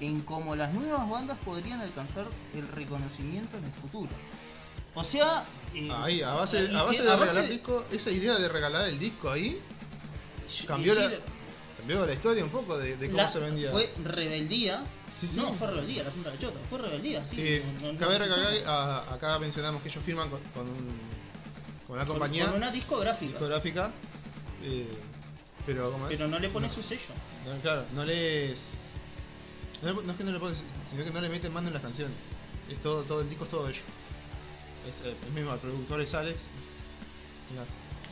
[0.00, 4.10] en cómo las nuevas bandas podrían alcanzar el reconocimiento en el futuro.
[4.94, 8.48] O sea, eh, Ahí, a base, a de a regalar base- disco, esa idea de
[8.48, 9.60] regalar el disco ahí
[10.66, 11.10] cambió la,
[11.78, 13.70] cambió la historia un poco de, de cómo la- se vendía.
[13.70, 14.82] Fue rebeldía.
[15.18, 15.36] Sí, sí.
[15.36, 16.60] No, fue rebeldía, la punta de la chota.
[16.70, 17.36] Fue rebeldía, sí.
[17.38, 18.18] Eh, no- no- cabe
[19.10, 20.98] acá mencionamos que ellos firman con, con, un-
[21.86, 23.30] con una compañía con una discográfica.
[23.32, 23.92] discográfica,
[24.62, 24.86] eh,
[25.66, 27.06] pero como es, Pero no le pone su sello.
[27.62, 28.77] claro, no les
[29.82, 30.56] no, es que no le ponen,
[30.90, 32.16] sino que no le meten mano en las canciones.
[32.70, 33.82] Es todo, todo el disco es todo ellos.
[34.88, 36.42] Es eh, el mismo, el productor es Alex.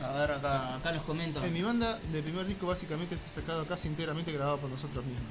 [0.01, 1.43] A ver, acá, acá nos comentan.
[1.43, 5.25] En mi banda, del primer disco básicamente está sacado casi enteramente grabado por nosotros mismos.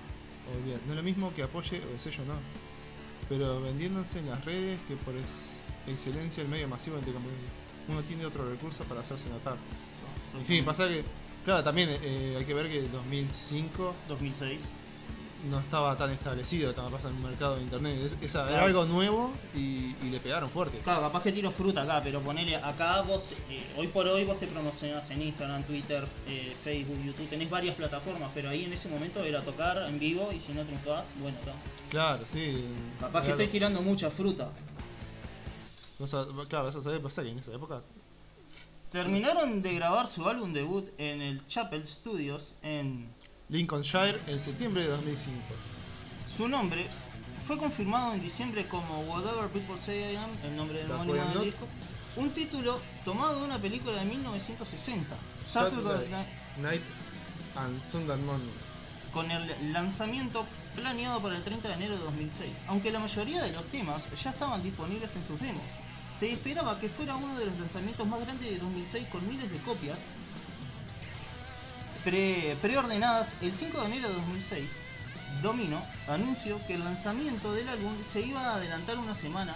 [0.58, 0.80] Olvidad.
[0.86, 2.34] No es lo mismo que apoye o el sello no.
[3.28, 5.14] Pero vendiéndose en las redes que por
[5.86, 7.50] excelencia el medio masivo de competencia.
[7.88, 9.56] Uno tiene otro recurso para hacerse notar.
[10.40, 11.04] Y sí, pasa que,
[11.44, 14.60] claro, también eh, hay que ver que en 2005 2006.
[15.50, 18.16] No estaba tan establecido, estaba pasando en un mercado de internet.
[18.20, 20.78] Es- Era algo nuevo y, y le pegaron fuerte.
[20.78, 24.38] Claro, capaz que tiro fruta acá, pero ponele acá vos, eh, hoy por hoy vos
[24.40, 28.88] te promocionás en Instagram, Twitter, eh, Facebook, YouTube, tenés varias plataformas, pero ahí en ese
[28.88, 31.52] momento era tocar en vivo y si no triunfás, bueno, está.
[31.90, 32.64] Claro, sí.
[33.00, 34.50] Capaz que estoy tirando mucha fruta.
[35.98, 37.82] vas a- claro, vas a saber pasar en esa época
[38.90, 43.08] Terminaron de grabar su álbum debut en el Chapel Studios en
[43.48, 45.40] Lincolnshire en septiembre de 2005.
[46.28, 46.86] su nombre.
[47.46, 51.44] Fue confirmado en diciembre como Whatever People Say I Am, el nombre del homónimo del
[51.44, 51.68] disco.
[52.16, 56.26] Un título tomado de una película de 1960, Saturday Saturday
[56.60, 56.82] Night
[57.54, 58.50] and Sunday Morning.
[59.12, 62.64] con el lanzamiento planeado para el 30 de enero de 2006.
[62.66, 65.62] Aunque la mayoría de los temas ya estaban disponibles en sus demos,
[66.18, 69.58] se esperaba que fuera uno de los lanzamientos más grandes de 2006 con miles de
[69.58, 69.98] copias
[72.10, 73.28] pre- preordenadas.
[73.42, 74.70] El 5 de enero de 2006,
[75.42, 79.54] Domino anunció que el lanzamiento del álbum se iba a adelantar una semana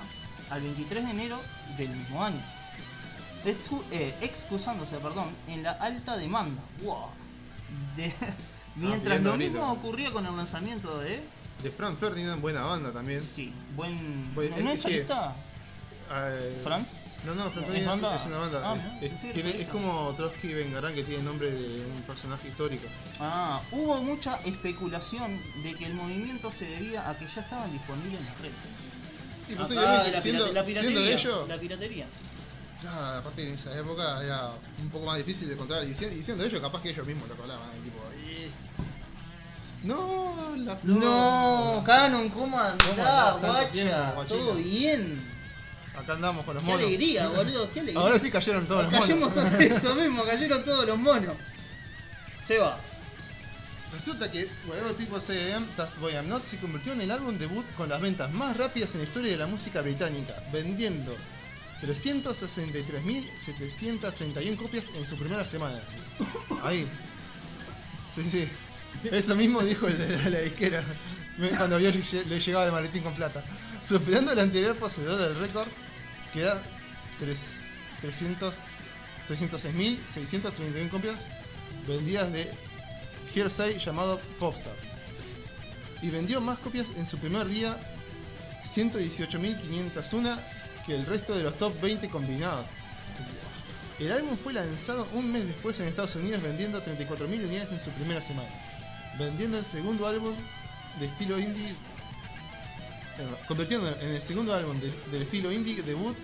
[0.51, 1.41] al 23 de enero
[1.79, 2.43] del mismo año.
[3.91, 6.61] Eh, excusándose perdón, en la alta demanda.
[6.83, 7.07] Wow.
[7.97, 8.13] De-
[8.77, 11.23] mientras lo mismo ocurría con el lanzamiento de.
[11.63, 13.23] De Frank Ferdinand, buena banda también.
[13.23, 14.35] Sí, buen.
[14.35, 15.35] Buen- ¿No es es que- solista?
[16.13, 16.89] Eh, ¿Franz?
[17.25, 18.17] No, no, Frank ¿Es Ferdinand es, banda?
[18.17, 18.63] es una banda.
[18.65, 22.49] Ah, Es- mirá, es, tiene- es como Trotsky Vengarán que tiene nombre de un personaje
[22.49, 22.87] histórico.
[23.19, 28.21] Ah, hubo mucha especulación de que el movimiento se debía a que ya estaban disponibles
[28.21, 28.51] en la red.
[29.49, 31.15] Y Acá, posiblemente, la, siendo, la siendo de piratería.
[31.19, 32.07] ellos, La piratería.
[32.81, 35.85] claro, aparte en esa época era un poco más difícil de encontrar.
[35.85, 37.69] Y, si- y siendo ellos, capaz que ellos mismos lo colaban.
[37.79, 38.51] y tipo, "Eh".
[39.83, 40.99] No, la flor.
[40.99, 44.15] No, Canon, ¿cómo andás, guacha?
[44.27, 45.30] Todo bien.
[46.01, 46.87] Acá andamos con los Qué monos.
[46.87, 48.01] alegría, boludo, qué alegría.
[48.01, 49.51] Ahora sí cayeron todos los Cayemos monos.
[49.51, 51.37] todos eso mismo, cayeron todos los monos.
[52.43, 52.79] Seba,
[53.93, 55.37] Resulta que Whatever People Say
[55.77, 58.95] That's Boy I'm Not se convirtió en el álbum debut con las ventas más rápidas
[58.95, 61.17] en la historia de la música británica, vendiendo
[61.83, 65.83] 363.731 copias en su primera semana.
[66.63, 66.87] Ahí.
[68.15, 68.49] Sí, sí.
[69.11, 70.85] Eso mismo dijo el de la, la disquera
[71.57, 73.43] cuando vio le llegaba el maletín con plata.
[73.83, 75.67] Superando al anterior poseedor del récord,
[76.33, 76.63] que era
[77.19, 78.57] tres- 300
[79.29, 81.17] 306.631 copias
[81.87, 82.51] vendidas de
[83.33, 84.75] Hearsay llamado Popstar.
[86.03, 87.79] Y vendió más copias en su primer día,
[88.65, 90.37] 118.501,
[90.85, 92.67] que el resto de los top 20 combinados.
[93.99, 97.91] El álbum fue lanzado un mes después en Estados Unidos vendiendo 34.000 unidades en su
[97.91, 98.49] primera semana,
[99.19, 100.35] vendiendo el segundo álbum
[100.99, 101.77] de estilo indie,
[103.47, 106.17] convirtiendo en el segundo álbum de- del estilo indie debut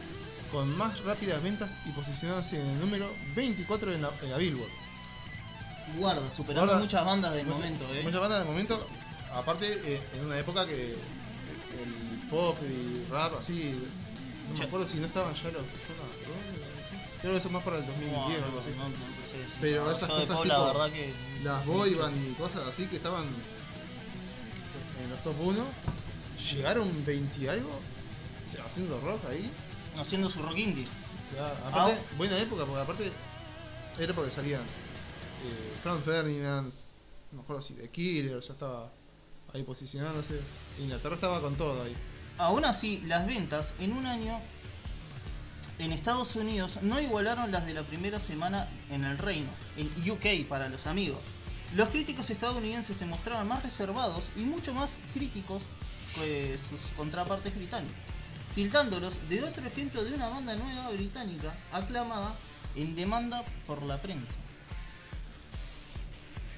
[0.51, 4.71] con más rápidas ventas y posicionándose en el número 24 en la, en la Billboard.
[5.99, 6.83] guarda, superando Guarda.
[6.83, 8.03] muchas bandas del momento, eh.
[8.03, 8.89] Muchas bandas de momento,
[9.33, 13.75] aparte eh, en una época que el pop y rap así,
[14.53, 15.63] no me acuerdo si no estaban ya los
[17.21, 18.71] creo que eso es más para el 2010 o algo así.
[19.61, 23.25] Pero esas cosas tipo la verdad que Las boy band y cosas así que estaban
[25.03, 25.65] en los top 1,
[26.53, 27.81] llegaron 20 y algo,
[28.67, 29.51] haciendo rock ahí.
[29.99, 30.87] haciendo su rock indie.
[31.65, 32.17] Aparte, Ah.
[32.19, 33.13] buena época, porque aparte
[33.99, 36.73] era porque salían eh, Frank Ferdinand,
[37.33, 38.91] no acuerdo si The Killer ya estaba
[39.55, 40.41] ahí posicionándose.
[40.79, 41.95] Inglaterra estaba con todo ahí.
[42.39, 44.39] Aún así, las ventas en un año
[45.79, 50.47] en Estados Unidos no igualaron las de la primera semana en el Reino, en UK
[50.49, 51.21] para los amigos.
[51.75, 55.63] Los críticos estadounidenses se mostraban más reservados y mucho más críticos
[56.17, 57.97] que sus contrapartes británicos,
[58.55, 62.35] tildándolos de otro ejemplo de una banda nueva británica aclamada
[62.75, 64.33] en demanda por la prensa.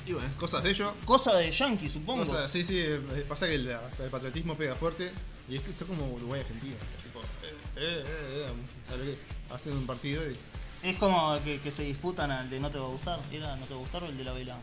[0.06, 0.94] Y bueno, cosas de ello.
[1.04, 2.24] Cosa de yankee, supongo.
[2.48, 5.12] Sí, sí, eh, pasa que el, el patriotismo pega fuerte.
[5.48, 6.76] Y es que esto es como Uruguay-Argentina.
[7.02, 8.52] Tipo, eh, eh, eh,
[8.92, 9.18] eh.
[9.50, 10.38] Hacen un partido y.
[10.82, 13.20] Es como que, que se disputan al de no te va a gustar.
[13.32, 14.58] ¿Era no te va a gustar o el de la vela?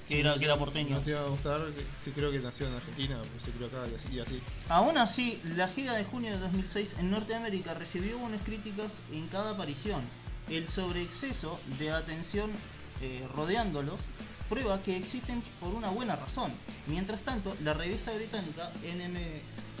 [0.00, 0.96] Que si era, que era porteño.
[0.96, 1.60] No te va a gustar,
[2.02, 4.08] sí creo que nació en Argentina, pues se crió acá y así.
[4.14, 4.40] Y así.
[4.68, 9.50] Aún así, la gira de junio de 2006 en Norteamérica recibió buenas críticas en cada
[9.50, 10.02] aparición.
[10.48, 12.50] El sobreexceso de atención
[13.02, 14.00] eh, rodeándolos
[14.48, 16.52] prueba que existen por una buena razón.
[16.88, 19.16] Mientras tanto, la revista británica NM,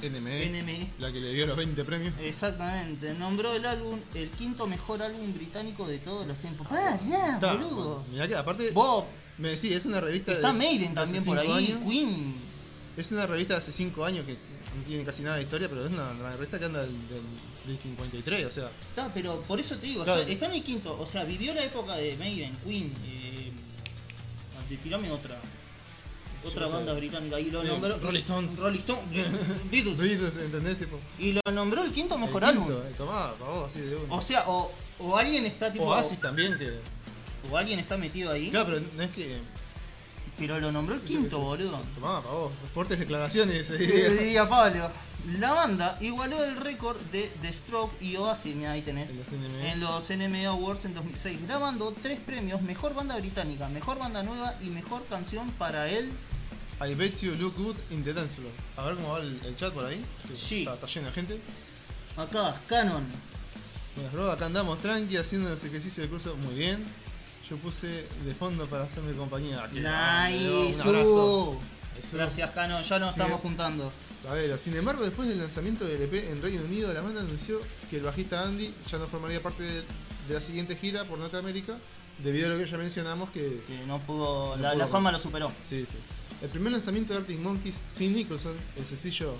[0.08, 2.14] NME, NME la que le dio los 20 premios.
[2.20, 6.68] exactamente nombró el álbum el quinto mejor álbum británico de todos los tiempos.
[6.70, 8.04] ¡Ah, ya, Está, boludo!
[8.12, 9.04] Mirá que aparte, Bob,
[9.40, 11.80] me decís, es una revista está de Maiden también por ahí, años.
[11.88, 12.34] Queen.
[12.96, 15.84] Es una revista de hace 5 años que no tiene casi nada de historia, pero
[15.86, 17.22] es una, una revista que anda del, del,
[17.66, 18.70] del 53, o sea.
[18.90, 20.20] Está, pero por eso te digo, Claro.
[20.20, 23.52] está, está en el quinto, o sea, vivió la época de Maiden, Queen, eh,
[24.84, 25.36] tirame otra,
[26.44, 26.74] otra Yo sé.
[26.74, 28.56] banda británica y lo Eh, nombró Rolling Stones.
[28.56, 29.04] Rolling Stones,
[29.70, 30.78] Beatles, Beatles, ¿entendés?
[30.78, 32.66] Tipo, y lo nombró el quinto mejor el álbum.
[32.66, 34.14] quinto, eh, tomá, pa' vos, así de uno.
[34.14, 36.78] O sea, o, o alguien está tipo, Oasis también, que.
[37.50, 39.38] O alguien está metido ahí, Claro, pero no es que.
[40.38, 41.80] pero lo nombró el quinto, boludo.
[41.94, 44.08] Tomá, pa' vos, fuertes declaraciones, se Sí, diría.
[44.10, 44.90] diría Pablo.
[45.38, 49.10] La banda igualó el récord de The Stroke y Oasis, mira, ahí tenés.
[49.10, 49.72] En los NME.
[49.72, 54.54] En los NME Awards en 2006, grabando tres premios: Mejor Banda Británica, Mejor Banda Nueva
[54.62, 56.10] y Mejor Canción para él.
[56.82, 58.50] I bet you look good in the dance floor.
[58.78, 60.02] A ver cómo va el, el chat por ahí.
[60.26, 60.60] que Sí.
[60.60, 61.40] Está, está lleno de gente.
[62.16, 63.04] Acá, Canon.
[63.96, 64.30] Buenas, bro.
[64.30, 66.34] Acá andamos tranqui haciendo los ejercicios del curso.
[66.36, 66.82] Muy bien.
[67.50, 69.68] Yo puse de fondo para hacerme compañía.
[69.72, 70.64] ¡Qué grande, bro!
[70.64, 70.80] Nice.
[70.82, 71.60] Un abrazo.
[72.12, 72.82] Gracias, Canon.
[72.82, 73.20] Ya nos Sí.
[73.20, 73.92] estamos juntando.
[74.28, 77.60] A ver, sin embargo, después del lanzamiento del EP en Reino Unido, la banda anunció
[77.90, 79.80] que el bajista Andy ya no formaría parte de,
[80.28, 81.78] de la siguiente gira por Norteamérica,
[82.22, 83.62] debido a lo que ya mencionamos que...
[83.66, 84.56] Que no pudo.
[84.56, 84.78] No la, pudo.
[84.78, 85.50] la fama lo superó.
[85.68, 85.96] Sí, sí.
[86.42, 89.34] El primer lanzamiento de Arctic Monkeys sin Nicholson, el sencillo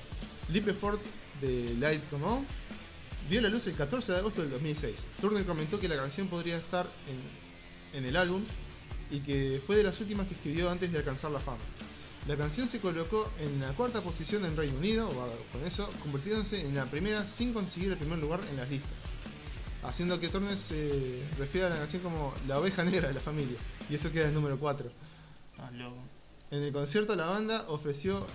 [0.48, 1.00] Leap Effort
[1.40, 2.46] de Light Come On,
[3.28, 4.94] vio la luz el 14 de agosto del 2006.
[5.20, 7.39] Turner comentó que la canción podría estar en,
[7.94, 8.42] en el álbum
[9.10, 11.62] y que fue de las últimas que escribió antes de alcanzar la fama.
[12.28, 15.10] La canción se colocó en la cuarta posición en Reino Unido,
[15.52, 18.92] con eso, convirtiéndose en la primera sin conseguir el primer lugar en las listas.
[19.82, 23.58] Haciendo que Turner se refiera a la canción como la oveja negra de la familia,
[23.88, 24.90] y eso queda en el número 4.
[25.58, 25.70] Ah.
[26.50, 28.26] En el concierto la banda ofreció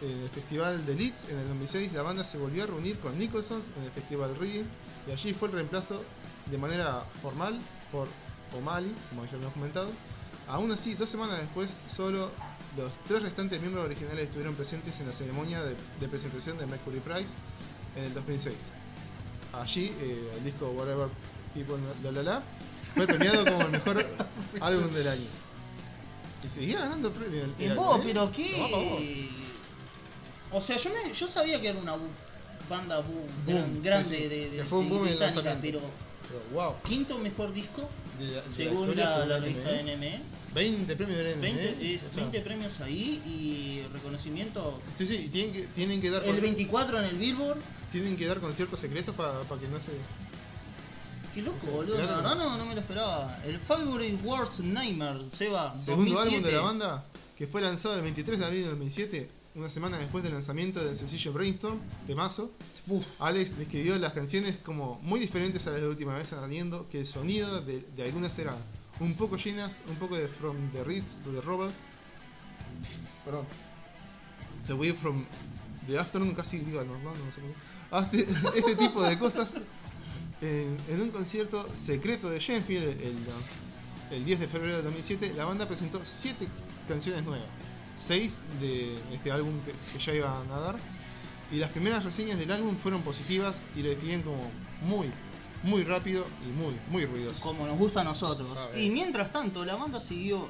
[0.00, 3.16] en el festival de Leeds en el 2006 la banda se volvió a reunir con
[3.16, 4.64] Nicholson en el festival Reading
[5.06, 6.04] y allí fue el reemplazo
[6.50, 7.58] de manera formal
[7.92, 8.08] por
[8.58, 9.88] O'Malley, como ya habíamos comentado.
[10.48, 12.30] Aún así, dos semanas después, solo
[12.76, 17.00] los tres restantes miembros originales estuvieron presentes en la ceremonia de, de presentación de Mercury
[17.00, 17.34] Prize
[17.96, 18.54] en el 2006.
[19.52, 21.08] Allí, eh, el disco Whatever
[21.54, 22.42] People La La La
[22.94, 24.04] fue premiado como el mejor
[24.60, 25.26] álbum del año.
[26.44, 27.48] Y seguía ganando premios.
[27.58, 28.52] ¿Y vos, pero qué?
[30.50, 31.96] O sea, yo, me, yo sabía que era una
[32.68, 35.80] banda Boom, gran- sí, grande sí, de, de, que fue un de boom en pero
[36.28, 36.74] Pero, wow.
[36.84, 39.84] quinto mejor disco De la- de la según la, la revista NME.
[39.84, 40.22] de NME.
[40.54, 41.40] 20 premios de NME.
[41.52, 44.80] 20, es o sea, 20 premios ahí y reconocimiento.
[44.96, 47.58] Sí, sí, tienen que, tienen que dar El con- 24 en el Billboard.
[47.90, 49.92] tienen que dar conciertos secretos para que no se.
[51.34, 51.98] Qué loco, boludo.
[51.98, 53.36] La verdad no, no me lo esperaba.
[53.44, 55.76] El Favorite Worst Nightmare, Seba.
[55.76, 56.36] Segundo 2007.
[56.36, 57.04] álbum de la banda,
[57.36, 60.96] que fue lanzado el 23 de abril del 2007, una semana después del lanzamiento del
[60.96, 62.52] sencillo Brainstorm, de Mazo.
[63.20, 67.06] Alex describió las canciones como muy diferentes a las de última vez, añadiendo que el
[67.06, 68.54] sonido de, algunas era
[69.00, 71.72] un poco llenas, un poco de From the Ritz to the Robot.
[73.24, 73.46] Perdón.
[74.66, 75.24] The Way from
[75.86, 77.50] the Afternoon, casi digo no sé por.
[77.90, 78.26] Ah, Este,
[78.58, 79.54] este tipo de cosas
[80.40, 83.16] en, un concierto secreto de Sheffield el, el-
[84.10, 86.46] el 10 de febrero de 2007, la banda presentó 7
[86.86, 87.48] canciones nuevas,
[87.96, 90.76] 6 de este álbum que, que ya iban a dar,
[91.54, 94.50] y las primeras reseñas del álbum fueron positivas y lo describían como
[94.82, 95.08] muy,
[95.62, 97.40] muy rápido y muy, muy ruidoso.
[97.42, 98.48] como nos gusta a nosotros.
[98.48, 98.82] Sabe.
[98.82, 100.48] Y mientras tanto, la banda siguió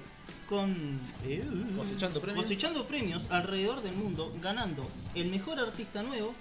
[0.49, 1.45] con eh,
[1.77, 2.45] Cosechando premios.
[2.45, 6.35] cosechando premios alrededor del mundo, ganando el mejor artista nuevo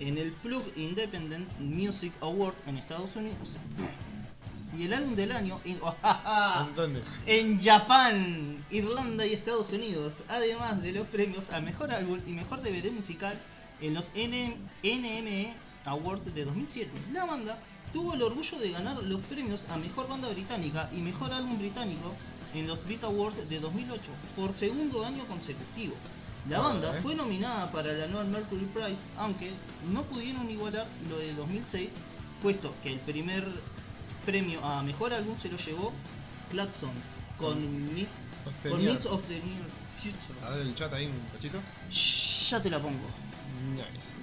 [0.00, 3.56] en el Plug Independent Music Award en Estados Unidos
[4.76, 5.76] y el álbum del año en,
[6.68, 7.02] ¿En dónde?
[7.26, 12.62] en Japón, Irlanda y Estados Unidos, además de los premios a mejor álbum y mejor
[12.62, 13.38] DVD musical
[13.80, 16.90] en los NME Awards de 2007.
[17.12, 17.58] La banda
[17.92, 22.12] tuvo el orgullo de ganar los premios a mejor banda británica y mejor álbum británico
[22.54, 24.02] en los Brit Awards de 2008
[24.36, 25.94] por segundo año consecutivo.
[26.48, 27.00] La Ah, banda eh.
[27.02, 29.52] fue nominada para el anual Mercury Prize, aunque
[29.92, 31.90] no pudieron igualar lo de 2006,
[32.42, 33.44] puesto que el primer
[34.24, 35.92] premio a mejor álbum se lo llevó
[36.50, 37.04] Flat Songs
[37.38, 38.08] con Mix,
[39.06, 39.66] of the Near
[40.02, 40.46] Future.
[40.46, 41.60] A ver el chat ahí un cachito.
[42.50, 43.06] Ya te la pongo.
[43.58, 44.16] Nice.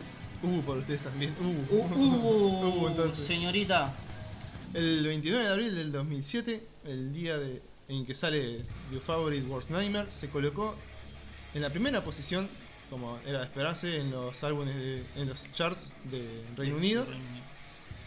[0.43, 1.34] Uh, por ustedes también.
[1.39, 3.26] Uh, Uh, uh, Uh, entonces.
[3.26, 3.93] señorita.
[4.74, 8.60] El 29 de abril del 2007, el día de- en que sale
[8.91, 10.76] Your Favorite Worst Nightmare, se colocó
[11.54, 12.50] en la primera posición,
[12.89, 17.06] como era de esperarse, en los álbumes de- en los charts de Reino Unido.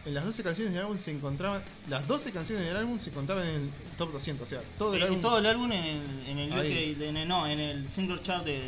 [0.05, 3.47] En las 12 canciones del álbum se encontraban, las 12 canciones del álbum se contaban
[3.47, 5.21] en el top 200, o sea, todo el Eh, álbum.
[5.21, 6.95] todo el álbum en el, en el Ahí.
[6.97, 8.61] UK, en el- no, en el single chart de,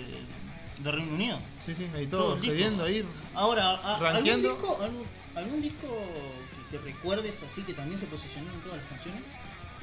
[0.82, 1.38] de Reino Unido.
[1.64, 2.54] Sí, sí, ahí todo todo, disco.
[2.56, 3.04] cediendo ahí.
[3.34, 5.86] Ahora, a- ¿algún disco, algún, algún disco
[6.70, 9.22] que, que recuerdes así que también se posicionó en todas las canciones?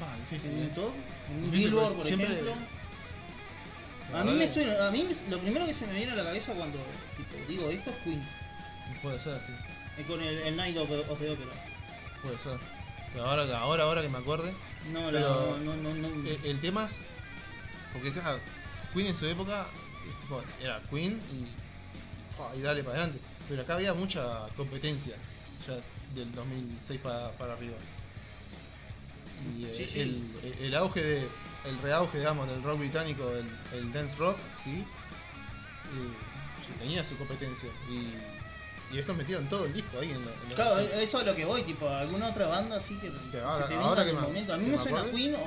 [0.00, 0.72] Ah, difícil, En un eh.
[0.74, 0.92] top,
[1.30, 2.54] en un Billboard, por siempre- ejemplo.
[4.14, 6.16] A mí me es- suena, a mí me- lo primero que se me viene a
[6.16, 6.78] la cabeza cuando
[7.16, 8.22] tipo, digo esto es Queen,
[9.02, 9.52] Puede ser, sí.
[9.98, 11.50] eh, con el, el Night of, of the Opera.
[12.22, 12.58] Puede ser.
[13.12, 14.52] Pero ahora, ahora, ahora que me acuerde,
[14.92, 16.28] No, Pero- la, no, no, no, no.
[16.28, 17.00] el, el tema es.
[17.92, 18.38] Porque claro,
[18.94, 19.87] Queen en su época es
[20.28, 23.20] tipo, era Queen y, y dale para adelante.
[23.48, 25.14] Pero acá había mucha competencia
[25.66, 25.74] ya
[26.14, 27.76] del 2006 para, para arriba.
[29.56, 30.22] Y eh, Sí.
[30.60, 31.28] El, auge de.
[31.64, 33.46] El reauge, digamos, del rock británico, el,
[33.78, 34.70] el dance rock, sí.
[34.80, 37.68] eh, tenía su competencia.
[37.90, 40.32] Y, y estos metieron todo el disco ahí en la.
[40.32, 41.00] en la Claro, canción.
[41.00, 43.78] eso es lo que voy, tipo, alguna otra banda así que, Que ahora- se te
[43.78, 44.52] ahora venga que en el me- momento.
[44.54, 45.04] A mí me me suena.
[45.10, 45.38] Queen o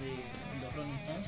[0.00, 1.19] de los Rolling Stones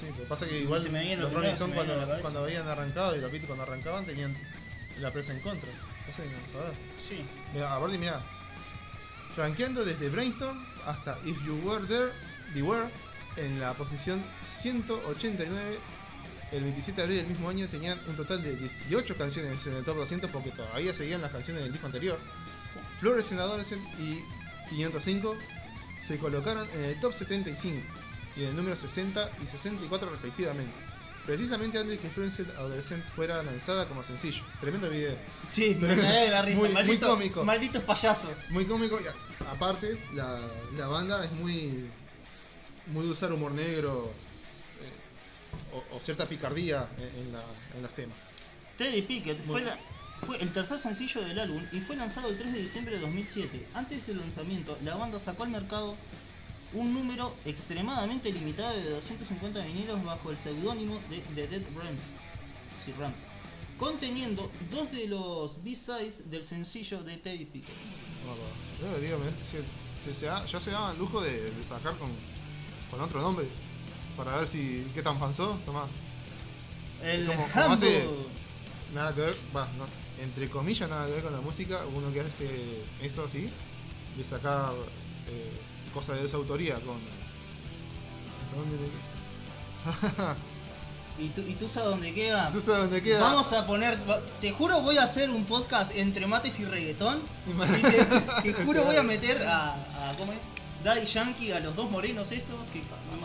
[0.00, 2.44] sí, pero pasa que igual Se me los lo Rolling se Stones me cuando, cuando
[2.44, 4.36] habían arrancado y los Beatles cuando arrancaban tenían
[5.00, 5.70] la presa en contra.
[5.70, 6.74] No sé, no, joder.
[6.96, 7.24] Sí.
[7.52, 8.20] Mirá, aparte mirá,
[9.36, 12.12] rankeando desde Brainstorm hasta If You Were There,
[12.54, 12.88] Beware,
[13.36, 15.78] en la posición 189,
[16.52, 19.84] el 27 de abril del mismo año tenían un total de 18 canciones en el
[19.84, 22.18] top 200 porque todavía seguían las canciones del disco anterior.
[22.98, 24.24] Flores en Adolescent y
[24.70, 25.36] 505
[26.00, 28.07] se colocaron en el top 75
[28.38, 30.72] y en el número 60 y 64 respectivamente.
[31.26, 34.42] precisamente antes que Fluency Adolescent fuera lanzada como sencillo.
[34.60, 35.14] Tremendo video.
[35.50, 36.58] Sí, me de la risa.
[36.58, 37.44] Muy- muy Maldito- cómico.
[37.44, 38.30] Malditos payasos.
[38.48, 38.98] Muy cómico.
[39.00, 40.40] y aparte, la,
[40.76, 41.84] la banda es muy.
[42.86, 44.10] muy de usar humor negro
[44.80, 47.42] eh, o, o cierta picardía en, en la-
[47.76, 48.16] en los temas.
[48.78, 49.78] Teddy Pickett fue, Muy- la-
[50.24, 53.66] fue el tercer sencillo del álbum y fue lanzado el 3 de diciembre de 2007.
[53.74, 55.94] Antes del lanzamiento, la banda sacó al mercado
[56.74, 62.00] un número extremadamente limitado de 250 vinilos bajo el seudónimo de The Dead Rams,
[62.84, 63.16] sí, Rams,
[63.78, 67.74] conteniendo dos de los B-sides del sencillo de Teddy Pickett.
[68.26, 68.34] No,
[68.86, 69.62] no, yo le digo, me- se,
[70.04, 72.10] se- se ya se daban lujo de, de sacar con,
[72.90, 73.46] con otro nombre.
[74.16, 75.86] Para ver si qué tan sos, tomá.
[77.02, 78.08] El Como- como Humble- hace-
[78.92, 79.86] Nada que ver, no,
[80.22, 83.48] entre comillas nada que ver con la música, uno que hace eso así,
[84.16, 84.72] de sacar
[85.28, 85.52] eh,
[85.98, 86.96] cosas de esa autoría con...
[88.56, 88.88] ¿Dónde me
[91.24, 92.50] ¿Y tú, ¿Y tú sabes dónde queda?
[92.52, 93.20] ¿Tú sabes dónde queda?
[93.20, 93.98] Vamos a poner,
[94.40, 97.18] te juro voy a hacer un podcast entre mates y reggaetón.
[97.48, 100.38] Y te, te juro voy a meter a, a ¿cómo es?
[100.84, 102.54] Daddy Yankee, a los dos morenos estos.
[102.72, 102.82] Que,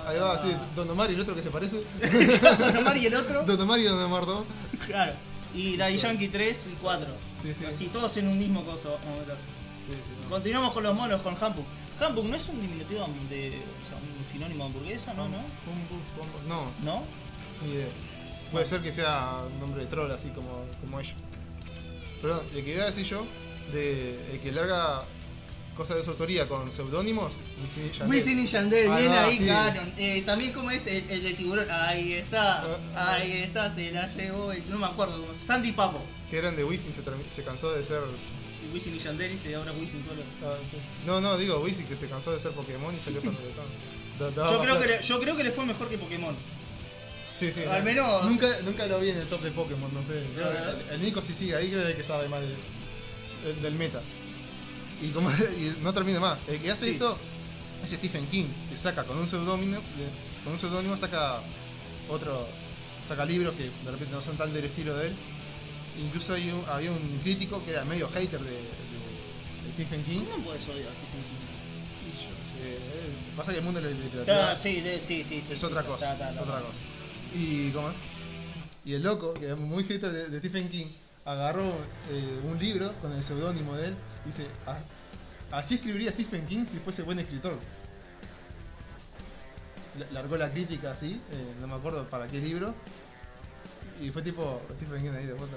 [0.09, 1.83] Ahí va, a- sí, Don Omar y el otro que se parece.
[2.57, 3.43] Don Omar y el otro.
[3.43, 4.43] Don Omar y Don Omar 2.
[4.87, 5.13] Claro.
[5.53, 7.07] Y Daddy Yankee 3 y 4.
[7.43, 7.65] Sí, sí.
[7.65, 8.97] Así, todos en un mismo coso.
[9.03, 9.35] vamos a meter.
[9.87, 10.27] Sí, sí.
[10.29, 11.67] Continuamos con los monos, con Hamburg.
[11.99, 13.49] Hamburg no es un diminutivo de.
[13.49, 15.27] O sea, un sinónimo de hamburguesa, ¿no?
[15.29, 15.37] ¿No?
[15.37, 17.03] Humbu, humbu- No, ¿No?
[17.65, 17.87] ni idea.
[18.51, 21.13] Puede ser que sea un nombre de troll, así como, como ella.
[22.21, 23.25] Perdón, el que iba a decir yo,
[23.71, 25.03] de el que larga
[25.75, 28.09] cosas de su autoría con seudónimos, Wisin y Yandel.
[28.09, 29.45] Wisin y Yandel, Ahí bien va, ahí, sí.
[29.47, 29.93] Canon.
[29.97, 31.65] Eh, también, como es el, el del tiburón?
[31.71, 32.61] Ahí está,
[32.95, 34.51] Ah, ahí está, se la llevó.
[34.51, 35.99] el- no me acuerdo, como Sandy Papo.
[36.29, 38.01] Que eran de Wisin, se, se cansó de ser.
[38.73, 40.21] Wisin y Yandel y se ahora Wisin solo.
[40.43, 40.77] ah, sí.
[41.05, 43.21] No, no, digo Wisin que se cansó de ser Pokémon y salió
[44.19, 46.35] daba Yo creo, que le, yo creo que le fue mejor que Pokémon.
[47.39, 47.61] Sí, sí.
[47.63, 47.85] al no.
[47.85, 50.23] menos- Nunca, nunca lo vi en el top de Pokémon, no sé.
[50.35, 52.55] Creo que el, el Nico sí sigue ahí, creo que sabe más del,
[53.43, 54.01] del- del meta.
[55.01, 56.39] Y, como, y no termina más.
[56.47, 56.91] El que hace Sí.
[56.91, 57.17] esto
[57.83, 61.41] es Stephen King, que saca con un seudónimo, de- con un seudónimo saca
[62.09, 62.47] otro,
[63.07, 65.15] saca libros que de repente no son tan del estilo de él.
[65.97, 70.21] Incluso hay un- había un crítico que era medio hater de, de- de Stephen King.
[70.31, 72.09] ¿Cómo puedes odiar a Stephen King?
[72.09, 72.79] Y yo, eh,
[73.37, 76.13] pasa que el mundo de la literatura Ah, sí, sí, sí, es otra cosa.
[76.13, 76.77] es otra cosa.
[77.35, 77.91] Y, ¿cómo
[78.85, 80.87] y el loco, que es muy hater de, de Stephen King,
[81.25, 81.63] agarró
[82.09, 84.79] eh, un libro con el seudónimo de él y dice: "Ah,
[85.51, 87.57] Así escribiría Stephen King si fuese buen escritor.
[89.99, 92.73] La- Largó la crítica así, eh, no me acuerdo para qué libro.
[94.01, 95.55] Y fue tipo Stephen King ahí de vuelta.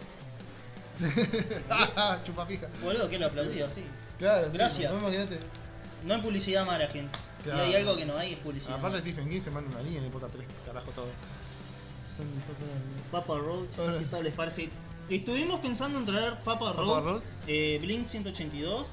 [2.24, 2.68] Chupapija.
[2.82, 3.84] Boludo, que lo aplaudió, sí.
[4.18, 4.90] Claro, Gracias.
[4.92, 5.38] vos imaginate.
[6.04, 7.18] No hay publicidad mala, gente.
[7.44, 7.64] Claro.
[7.66, 8.76] Si hay algo que no hay, es publicidad.
[8.78, 8.98] Aparte.
[9.00, 11.06] Stephen King se manda una línea le importa tres carajo todo.
[12.16, 12.26] Son
[13.10, 13.98] Papa Roach, Ahora.
[13.98, 14.70] ¿qué tal les parece?
[15.10, 17.22] Estuvimos pensando en traer Papa, Papa Roach, Roach.
[17.46, 18.86] eh, Blink 182,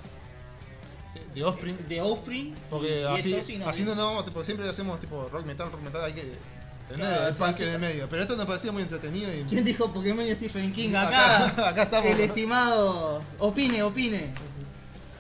[1.16, 1.78] Eh, De Offspring.
[1.88, 2.56] de Offspring.
[2.70, 5.46] Porque y así, esto sí, no, así no nos vamos, tipo, siempre hacemos tipo rock
[5.46, 6.34] metal, rock metal, hay que
[6.90, 7.76] Claro, el punk sí, en sí.
[7.76, 8.08] el medio.
[8.10, 9.44] Pero esto nos parecía muy entretenido y.
[9.44, 10.90] ¿Quién dijo Pokémon y Stephen King?
[10.96, 12.06] Acá- Acá, acá estamos.
[12.12, 13.22] el estimado.
[13.40, 14.34] Opine, opine.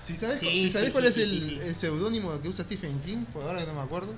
[0.01, 2.65] Si sabes, Sí, si sabés sí, cuál sí, es sí, el, el seudónimo que usa
[2.65, 4.13] Stephen King, por ahora que no me acuerdo.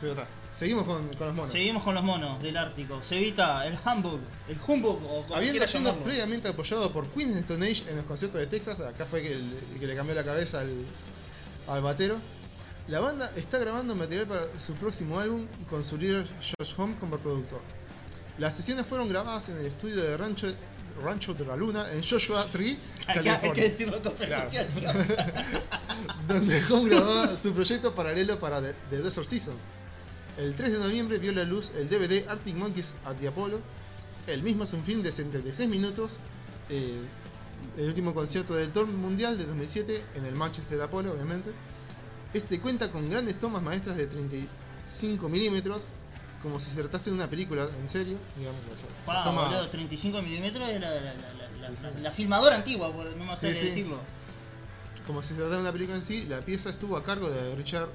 [0.00, 0.26] Pero está.
[0.52, 1.52] Seguimos con, con los monos.
[1.52, 3.02] Seguimos con los monos del Ártico.
[3.04, 4.18] Se evita el Humbug,
[4.48, 5.00] el Humbug
[5.30, 9.06] o Habiendo sido previamente apoyado por Queen Stone Age en los conciertos de Texas, acá
[9.06, 10.72] fue que, el- que le cambió la cabeza al,
[11.68, 12.16] al batero.
[12.88, 17.18] La banda está grabando material para su próximo álbum con su líder Josh Home como
[17.18, 17.60] productor.
[18.38, 20.48] Las sesiones fueron grabadas en el estudio de Rancho,
[21.02, 22.76] Rancho de la Luna en Joshua Tree,
[23.06, 24.50] Acá hay que California, decirlo con Claro.
[26.28, 29.60] donde Home grababa su proyecto paralelo para The, The Desert Seasons.
[30.38, 33.60] El 3 de noviembre vio la luz el DVD Arctic Monkeys at the Apollo.
[34.26, 36.18] El mismo es un film de 76 minutos.
[36.70, 36.98] eh,
[37.76, 41.52] el último concierto del Tour Mundial de 2007 en el Manchester Apollo, obviamente.
[42.32, 45.88] Este cuenta con grandes tomas maestras de 35 milímetros,
[46.42, 48.18] como si se tratase de una película en serio.
[48.36, 51.82] Digamos, o sea, Pa, toma- boludo, 35 milímetros es la, la, la, la- Sí, sí.
[51.82, 53.98] la- la filmadora antigua, por no me hacer Sí, decirlo.
[55.06, 57.54] como si se tratara de una película en sí, la pieza estuvo a cargo de
[57.56, 57.88] Richard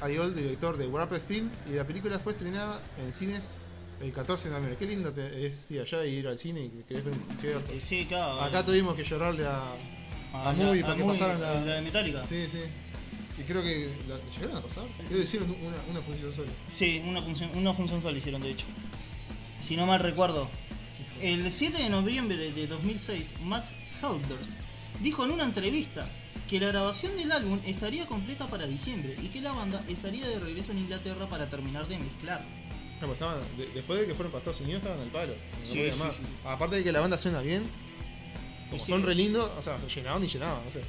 [0.00, 3.54] Ayol, director de Warped Film, y la película fue estrenada en cines
[4.00, 4.76] el 14 de noviembre.
[4.78, 7.20] Qué lindo te- es ir allá y ir al cine y que querés ver un
[7.20, 7.72] concierto.
[7.86, 8.40] Sí, claro.
[8.40, 9.72] Acá tuvimos que llorarle a...
[10.32, 12.24] a, a Movie para que pasaran la- la de Metallica.
[12.24, 12.58] Sí, Sí,
[13.36, 13.42] sí.
[13.42, 13.90] Y creo que...
[14.08, 14.16] La...
[14.34, 14.84] ¿Llegaron a pasar?
[15.06, 16.50] Creo que hicieron una, una función sola.
[17.06, 18.66] una, función, una función sola hicieron, de hecho.
[19.60, 20.48] Si no mal recuerdo.
[21.20, 23.64] El 7 de noviembre de 2006, Matt
[24.02, 24.48] Helders
[25.00, 26.06] dijo en una entrevista
[26.50, 30.38] que la grabación del álbum estaría completa para diciembre y que la banda estaría de
[30.38, 32.42] regreso en Inglaterra para terminar de mezclar.
[33.00, 35.32] No, pues estaban, de- después de que fueron para Estados Unidos estaban al palo.
[35.32, 36.22] No Sí, sí, sí.
[36.44, 37.64] Aparte de que la banda suena bien,
[38.70, 40.82] como Es son re lindos, o sea, se llenaban y llenaban, no sé.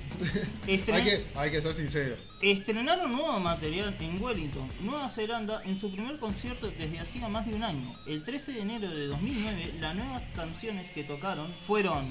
[0.67, 2.15] Estren- hay, que, hay que ser sincero.
[2.41, 7.53] Estrenaron nuevo material en Wellington, Nueva Zelanda, en su primer concierto desde hacía más de
[7.53, 7.95] un año.
[8.07, 12.05] El 13 de enero de 2009, las nuevas canciones que tocaron fueron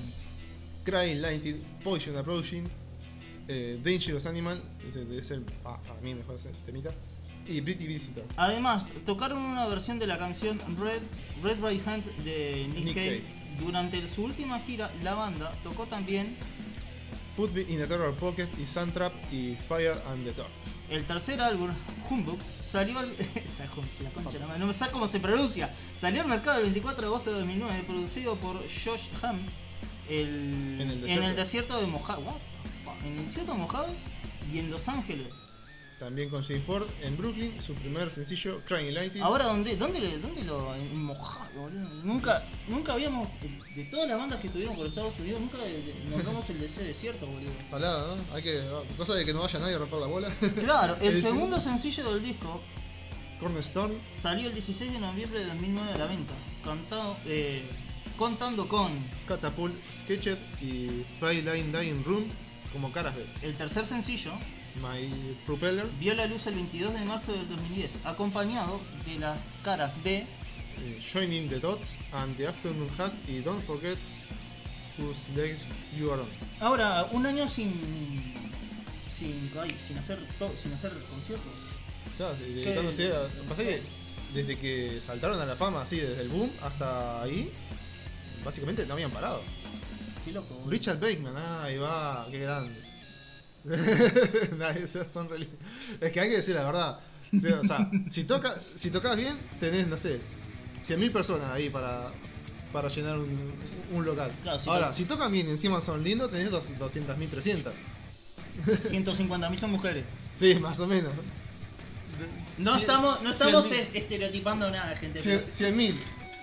[0.84, 2.64] Crying Lightning, Poison Approaching,
[3.48, 4.62] eh, Dangerous Animal,
[4.92, 6.90] debe ser ah, para mí mejor ese temita,
[7.46, 8.30] y Pretty Visitors.
[8.36, 11.02] Además, tocaron una versión de la canción Red,
[11.42, 13.18] Red Right Hand de Nick, Nick Cave.
[13.22, 13.43] Cave.
[13.58, 16.36] Durante su última gira, la banda tocó también
[17.36, 20.50] Put Me in a Terror Pocket y Suntrap y Fire and the Dot.
[20.90, 21.70] el tercer álbum,
[22.08, 22.38] Humbug,
[22.70, 23.08] salió al...
[23.58, 25.72] La concha, la no me sé cómo se pronuncia.
[26.00, 29.48] Salió al mercado el 24 de agosto de 2009, producido por Josh Hams
[30.08, 31.28] el- En el en desierto.
[31.30, 32.22] el desierto de Mojave.
[32.24, 33.06] The?
[33.06, 33.92] En el desierto de Mojave
[34.52, 35.28] y en Los Ángeles.
[35.98, 39.22] También con Jane Ford en Brooklyn, su primer sencillo Crying Lightning.
[39.22, 41.88] Ahora, ¿dónde, dónde, dónde lo en Mojave, boludo?
[42.02, 43.28] Nunca, nunca habíamos,
[43.74, 47.26] de, todas las bandas que estuvieron por Estados Unidos, nunca de- nombramos el ese desierto,
[47.26, 47.52] boludo.
[47.70, 48.34] Salada, ¿no?
[48.34, 48.60] Hay que.
[48.96, 50.28] Cosa de que no vaya nadie a romper la bola.
[50.60, 52.60] Claro, el El segundo sencillo del disco
[53.40, 56.34] Cornerstone, salió el 16 de noviembre de 2009 a la venta,
[56.64, 57.62] cantado, eh,
[58.16, 58.92] contando con
[59.26, 62.24] Catapult, Sketched y Flyline Dying Room
[62.72, 63.24] como caras B.
[63.42, 64.32] el tercer sencillo,
[64.80, 69.92] My Propeller, vio la luz el 22 de marzo del 2010, acompañado de las caras
[70.02, 73.96] B, eh, Joining the Dots and the Afternoon Hat y Don't Forget
[74.98, 75.58] Whose Legs
[75.96, 76.28] You Are On.
[76.60, 77.72] Ahora, un año sin
[79.16, 81.52] sin, ay, sin hacer to- sin hacer conciertos.
[82.16, 83.22] Claro, de- dedicándose a.
[83.22, 83.82] Lo que pasa es que
[84.34, 87.52] desde que saltaron a la fama, así, desde el boom hasta ahí,
[88.44, 89.40] básicamente no habían parado.
[90.24, 90.64] Qué loco.
[90.68, 92.74] Richard Bateman, ah, ahí va, qué grande.
[94.84, 95.28] Esos son
[96.00, 96.98] Es que hay que decir la verdad.
[97.60, 100.20] O sea, si, toca, si tocas bien, tenés, no sé,
[100.86, 102.12] 100.000 personas ahí para,
[102.72, 103.52] para llenar un,
[103.92, 104.30] un local.
[104.42, 107.72] Claro, si Ahora, to- si tocan bien y encima son lindos, tenés dos- 200.000, 300.
[108.66, 110.04] 150.000 son mujeres.
[110.38, 111.12] Sí, más o menos.
[112.58, 113.88] No estamos, no estamos 100.000.
[113.94, 115.20] estereotipando nada, gente.
[115.24, 115.94] pero- 100 100.000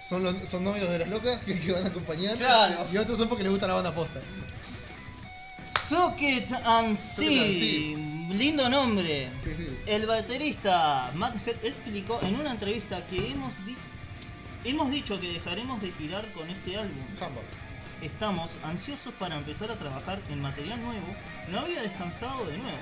[0.10, 2.38] son, los, son novios de las locas que, que van a acompañar.
[2.38, 2.86] Claro.
[2.92, 4.20] Y otros son porque les gusta la banda posta.
[5.92, 7.98] Socket and See.
[8.32, 9.28] Lindo nombre.
[9.44, 9.78] Sí, sí.
[9.86, 13.76] El baterista Matt Head explicó en una entrevista que hemos, di-
[14.64, 17.04] hemos dicho que dejaremos de girar con este álbum.
[17.20, 17.42] Humble.
[18.02, 21.08] Estamos ansiosos para empezar a trabajar en material nuevo.
[21.50, 22.78] No había descansado de nuevo.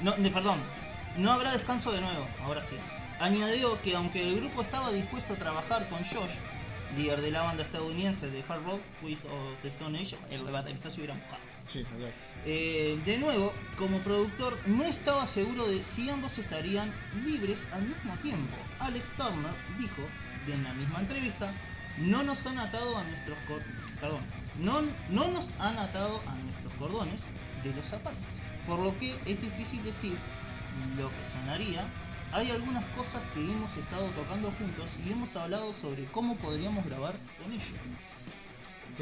[0.00, 0.58] No, de- perdón,
[1.18, 2.76] no habrá descanso de nuevo, ahora sí.
[3.20, 6.32] Añadió que aunque el grupo estaba dispuesto a trabajar con Josh,
[6.96, 10.88] líder de la banda estadounidense de Hard Rock with of the Stone Age, el baterista
[10.88, 11.49] se hubiera mojado.
[12.46, 16.92] Eh, de nuevo, como productor, no estaba seguro de si ambos estarían
[17.24, 18.56] libres al mismo tiempo.
[18.78, 20.02] Alex Turner dijo,
[20.48, 21.52] en la misma entrevista,
[21.98, 23.38] no nos han atado a nuestros
[24.58, 27.22] no, no nos han atado a nuestros cordones
[27.62, 28.18] de los zapatos.
[28.66, 30.16] Por lo que es difícil decir
[30.96, 31.84] lo que sonaría.
[32.32, 37.16] Hay algunas cosas que hemos estado tocando juntos y hemos hablado sobre cómo podríamos grabar
[37.42, 37.72] con ellos.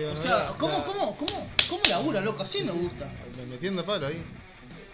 [0.06, 2.42] O sea, ¿cómo, la- cómo, cómo, cómo labura, loco?
[2.42, 3.10] Así me gusta.
[3.48, 4.22] Metiendo palo ahí.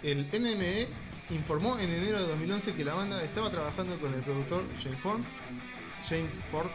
[0.02, 0.86] El NME
[1.30, 5.20] informó en enero de 2011 que la banda estaba trabajando con el productor James Ford,
[6.09, 6.68] James Ford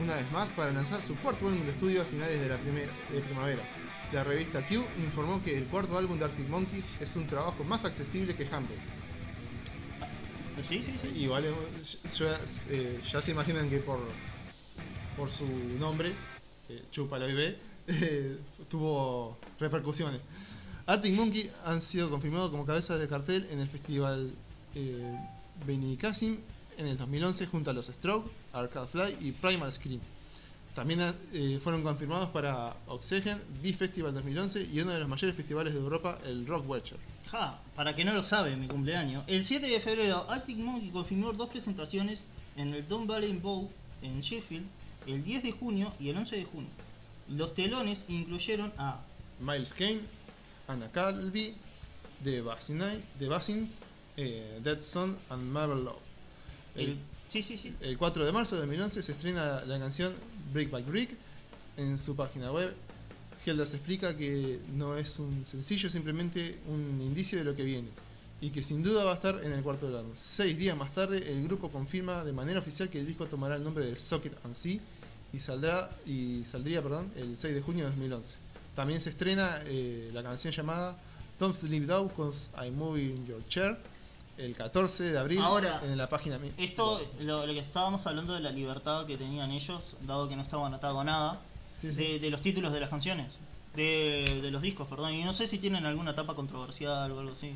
[0.00, 2.90] una vez más para lanzar su cuarto álbum de estudio a finales de la primera,
[3.12, 3.62] de primavera.
[4.12, 7.84] La revista Q informó que el cuarto álbum de Arctic Monkeys es un trabajo más
[7.84, 8.76] accesible que Humble.
[10.66, 11.08] Sí, sí, sí.
[11.16, 11.52] Igual eh,
[12.18, 12.40] ya,
[12.70, 14.00] eh, ya se imaginan que por,
[15.16, 15.44] por su
[15.78, 16.12] nombre,
[16.68, 17.56] eh, Chúpalo y
[17.88, 18.36] eh,
[18.68, 20.20] tuvo repercusiones.
[20.86, 24.30] Arctic Monkey han sido confirmados como cabezas de cartel en el festival
[24.74, 25.18] eh,
[25.66, 26.38] Benicassim
[26.78, 30.00] en el 2011 junto a los Stroke, Arcade Fly y Primal Scream.
[30.76, 31.00] También
[31.32, 36.18] eh, fueron confirmados para Oxygen, B-Festival 2011 y uno de los mayores festivales de Europa,
[36.26, 36.98] el Rock Watcher.
[37.32, 39.24] Ja, para que no lo sabe, mi cumpleaños.
[39.26, 42.20] El 7 de febrero, Arctic Monkey confirmó dos presentaciones
[42.56, 43.70] en el Don Valley Bowl
[44.02, 44.66] en Sheffield,
[45.06, 46.70] el 10 de junio y el 11 de junio.
[47.28, 49.00] Los telones incluyeron a
[49.40, 50.00] Miles Kane,
[50.68, 51.54] Anna Calvi,
[52.24, 53.76] The Bassins
[54.16, 55.98] eh, Dead Son and Marvel Love.
[56.76, 56.90] el...
[56.90, 56.98] El,
[57.28, 57.74] Sí, sí, sí.
[57.80, 60.14] el 4 de marzo de 2011 se estrena la canción
[60.52, 61.10] Brick by Brick
[61.76, 62.72] en su página web.
[63.44, 67.88] Heldas explica que no es un sencillo, simplemente un indicio de lo que viene
[68.40, 70.12] y que sin duda va a estar en el cuarto del álbum.
[70.14, 73.64] Seis días más tarde, el grupo confirma de manera oficial que el disco tomará el
[73.64, 74.78] nombre de Socket and Sea
[75.32, 78.38] y saldrá y saldría, perdón, el 6 de junio de 2011.
[78.74, 80.98] También se estrena eh, la canción llamada
[81.38, 83.78] Don't Sleep Down Cause I'm Moving Your Chair
[84.36, 88.34] el 14 de abril Ahora, en la página mi- Esto, lo, lo que estábamos hablando
[88.34, 91.40] de la libertad que tenían ellos, dado que no estaba anotado nada,
[91.80, 91.96] Sí, sí.
[91.96, 93.26] De, de los títulos de las canciones,
[93.74, 95.12] de, de los discos, perdón.
[95.14, 97.52] Y no sé si tienen alguna etapa controversial o algo así.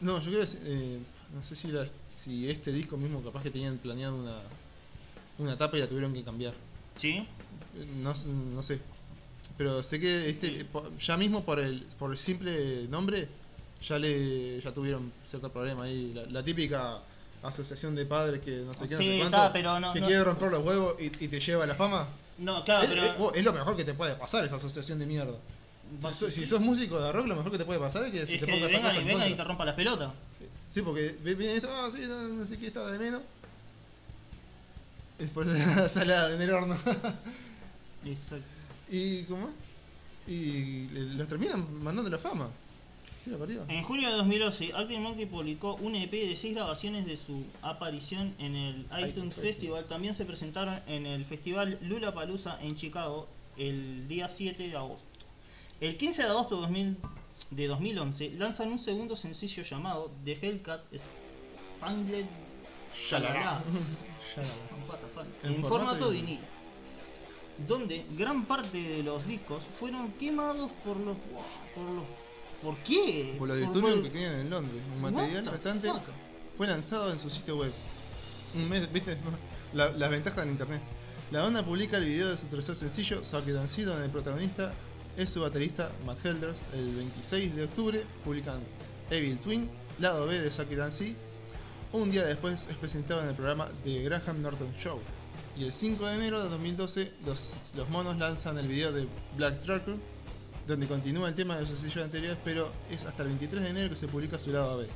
[0.00, 0.98] No, yo creo que eh,
[1.34, 4.40] no sé si, la- si este disco mismo capaz que tenían planeado una,
[5.38, 6.54] una etapa y la tuvieron que cambiar.
[6.96, 7.26] ¿Sí?
[8.02, 8.14] No,
[8.54, 8.80] no sé.
[9.56, 10.66] Pero sé que este
[11.04, 13.28] ya mismo por el por el simple nombre
[13.86, 16.12] ya le ya tuvieron cierto problema ahí.
[16.14, 16.98] La, la típica
[17.42, 20.00] asociación de padres que no sé qué, no Sí, sé cuánto, está, pero no- que
[20.00, 22.06] no- quiere romper los huevos y, y te lleva a la fama.
[22.38, 23.32] No, claro, es, pero...
[23.34, 25.36] es- lo mejor que te puede pasar esa asociación de mierda.
[25.98, 28.26] Si, sos- si sos músico de rock, lo mejor que te puede pasar es que
[28.26, 30.12] se es te que pongas a vengan, casa y vengan te rompan las pelotas.
[30.70, 33.22] Sí, porque viene esto, ah, sí, no, no sé qué está de menos.
[35.20, 36.76] Después de la salada en el horno.
[38.04, 38.46] Exacto.
[38.90, 39.50] y, ¿cómo?
[40.26, 42.50] Y los terminan mandando la fama.
[43.68, 48.34] En julio de 2011, Arctic Monkey publicó un EP de 6 grabaciones de su aparición
[48.38, 49.84] en el iTunes iTunes Festival.
[49.84, 55.04] También se presentaron en el festival Lula Palusa en Chicago el día 7 de agosto.
[55.82, 56.96] El 15 de agosto de, 2000
[57.50, 60.80] de 2011 lanzan un segundo sencillo llamado The Hellcat
[61.78, 62.26] Spangled
[62.94, 63.62] Shalala.
[65.42, 66.42] En en, formato vinilo.
[67.66, 71.16] Donde gran parte de los discos fueron quemados por los.
[71.74, 72.04] por los.
[72.62, 73.34] ¿Por qué?
[73.38, 74.82] Por los disturbios por- que tenían en Londres.
[74.94, 76.02] El material restante fuck?
[76.56, 77.72] fue lanzado en su sitio web.
[78.54, 79.16] Un mes, ¿viste?
[79.72, 80.82] La- las ventajas del internet.
[81.30, 84.74] La banda publica el video de su tercer sencillo, Socket and donde el protagonista
[85.16, 86.62] es su baterista Matt Helders.
[86.72, 88.60] El 26 de octubre publican
[89.10, 91.16] Evil Twin, lado B de Socket and.
[91.92, 95.00] Un día después es presentado en el programa The Graham Norton Show.
[95.56, 99.58] Y el 5 de enero de 2012 los, los monos lanzan el video de Black
[99.58, 99.96] Trucker,
[100.66, 103.90] donde continúa el tema de sus sencillos anteriores, pero es hasta el 23 de enero
[103.90, 104.86] que se publica su lado B.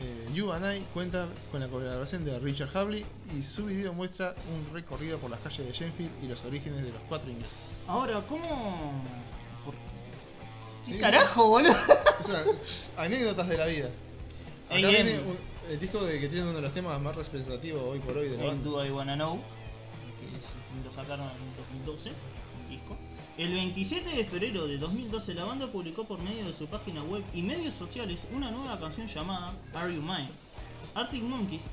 [0.00, 3.06] Eh, you and I cuenta con la colaboración de Richard Havley
[3.38, 6.90] y su video muestra un recorrido por las calles de Shenfield y los orígenes de
[6.90, 7.58] los cuatro ingleses.
[7.86, 9.04] Ahora, ¿cómo.?
[9.64, 9.74] por-
[10.86, 10.98] ¿Qué Sí.
[10.98, 11.72] carajo, boludo?
[12.20, 12.42] O sea,
[12.96, 13.88] anécdotas de la vida.
[14.68, 17.98] Acá viene un- el disco de que tiene uno de los temas más representativos hoy
[18.00, 18.64] por hoy de la banda.
[18.70, 19.40] Do I Wanna Know,
[20.18, 22.96] que lo sacaron en 2012, un disco.
[23.36, 27.22] El 27 de febrero de 2012 la banda publicó por medio de su página web
[27.32, 30.28] y medios sociales una nueva canción llamada Are You Mine.
[30.94, 31.66] Arctic Monkeys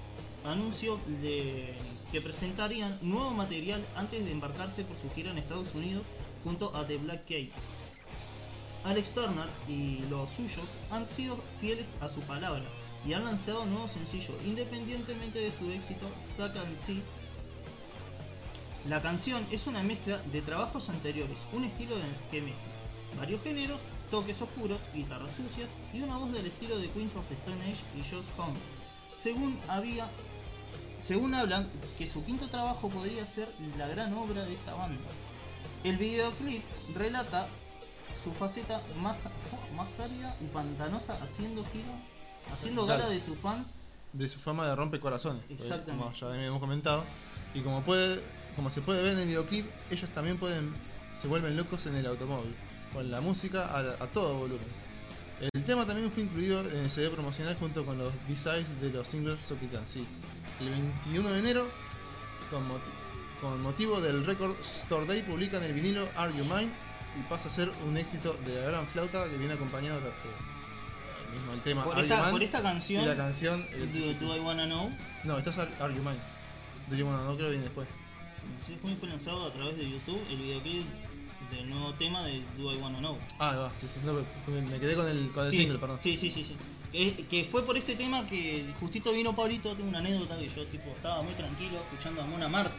[0.43, 1.75] anunció de-
[2.11, 6.03] que presentarían nuevo material antes de embarcarse por su gira en Estados Unidos
[6.43, 7.53] junto a The Black Keys.
[8.83, 12.63] Alex Turner y los suyos han sido fieles a su palabra
[13.05, 16.07] y han lanzado un nuevo sencillo independientemente de su éxito
[16.39, 17.03] and See.
[18.85, 21.95] La canción es una mezcla de trabajos anteriores, un estilo
[22.29, 22.71] que mezcla
[23.17, 27.61] varios géneros, toques oscuros, guitarras sucias y una voz del estilo de Queens of Stone
[27.63, 28.63] Age y Josh Holmes.
[29.15, 30.09] Según había
[31.01, 35.01] según hablan que su quinto trabajo podría ser la gran obra de esta banda.
[35.83, 36.63] El videoclip
[36.95, 37.47] relata
[38.13, 39.27] su faceta más,
[39.75, 41.91] más árida y pantanosa haciendo gira,
[42.53, 43.67] haciendo gala de sus fans.
[44.13, 45.41] de su fama de rompe corazones.
[45.43, 46.03] porque, Exactamente.
[46.03, 47.03] Como ya hemos comentado.
[47.53, 48.21] Y como puede,
[48.55, 50.73] como se puede ver en el videoclip, ellos también pueden,
[51.19, 52.53] se vuelven locos en el automóvil,
[52.93, 54.81] con la música a, a todo volumen.
[55.53, 59.07] El tema también fue incluido en el CD promocional junto con los B-sides de los
[59.07, 60.05] singles Socket and See.
[60.59, 61.67] El 21 de enero,
[62.51, 66.69] con, moti- con motivo del Record Store Day, publican el vinilo Are You Mine
[67.19, 70.11] y pasa a ser un éxito de la gran flauta que viene acompañado de,
[71.31, 74.35] mismo el tema Por Are esta, Mine por esta canción, y la canción Do, Do
[74.35, 74.91] I Wanna Know,
[75.23, 76.19] no, esta es Are You Mine.
[76.89, 77.87] Do You Wanna Know creo que viene después.
[78.65, 80.85] sí, fue lanzado a través de YouTube el videoclip
[81.51, 83.17] del nuevo tema de Do I Wanna Know.
[83.39, 85.99] Ah, va, sí, sí, no, me me quedé con el, con el sí, single, perdón.
[86.01, 86.55] Sí, sí, sí, sí.
[86.91, 90.65] Que, que fue por este tema que justito vino Pablito, tengo una anécdota que yo
[90.67, 92.73] tipo estaba muy tranquilo escuchando a Mona Mart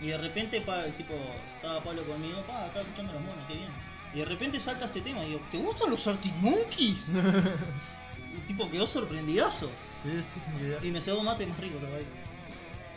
[0.00, 1.14] y de repente pa, tipo
[1.56, 3.70] estaba Pablo conmigo, pa, estaba escuchando a los monos, qué bien.
[4.14, 7.06] Y de repente salta este tema y digo, ¿te gustan los Arctic Monkeys?
[8.36, 9.68] y tipo quedó sorprendidazo.
[10.04, 12.06] Sí, sí, ya- Y me cebó mate más rico todavía.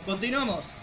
[0.06, 0.74] Continuamos.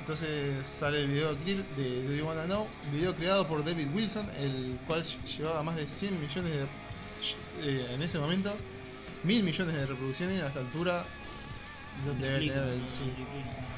[0.00, 4.78] Entonces sale el videoclip de Do You Wanna Know, video creado por David Wilson, el
[4.86, 6.66] cual ll- llevaba más de 100 millones de.
[7.62, 8.54] eh, en ese momento,
[9.22, 11.06] mil millones de reproducciones a esta altura.
[12.20, 13.12] Debe tener el- sí.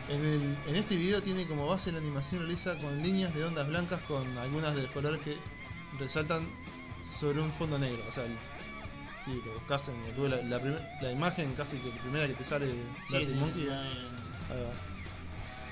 [0.08, 3.68] En, el- en este video tiene como base la animación realiza con líneas de ondas
[3.68, 5.36] blancas con algunas de los colores que
[5.98, 6.46] resaltan
[7.04, 8.02] sobre un fondo negro.
[8.08, 8.36] O sea, el-
[9.24, 12.34] si lo buscas en YouTube, la, la primer- la imagen casi que la primera que
[12.34, 12.74] te sale de
[13.06, 13.66] Sí, Monkey.
[13.66, 13.82] va.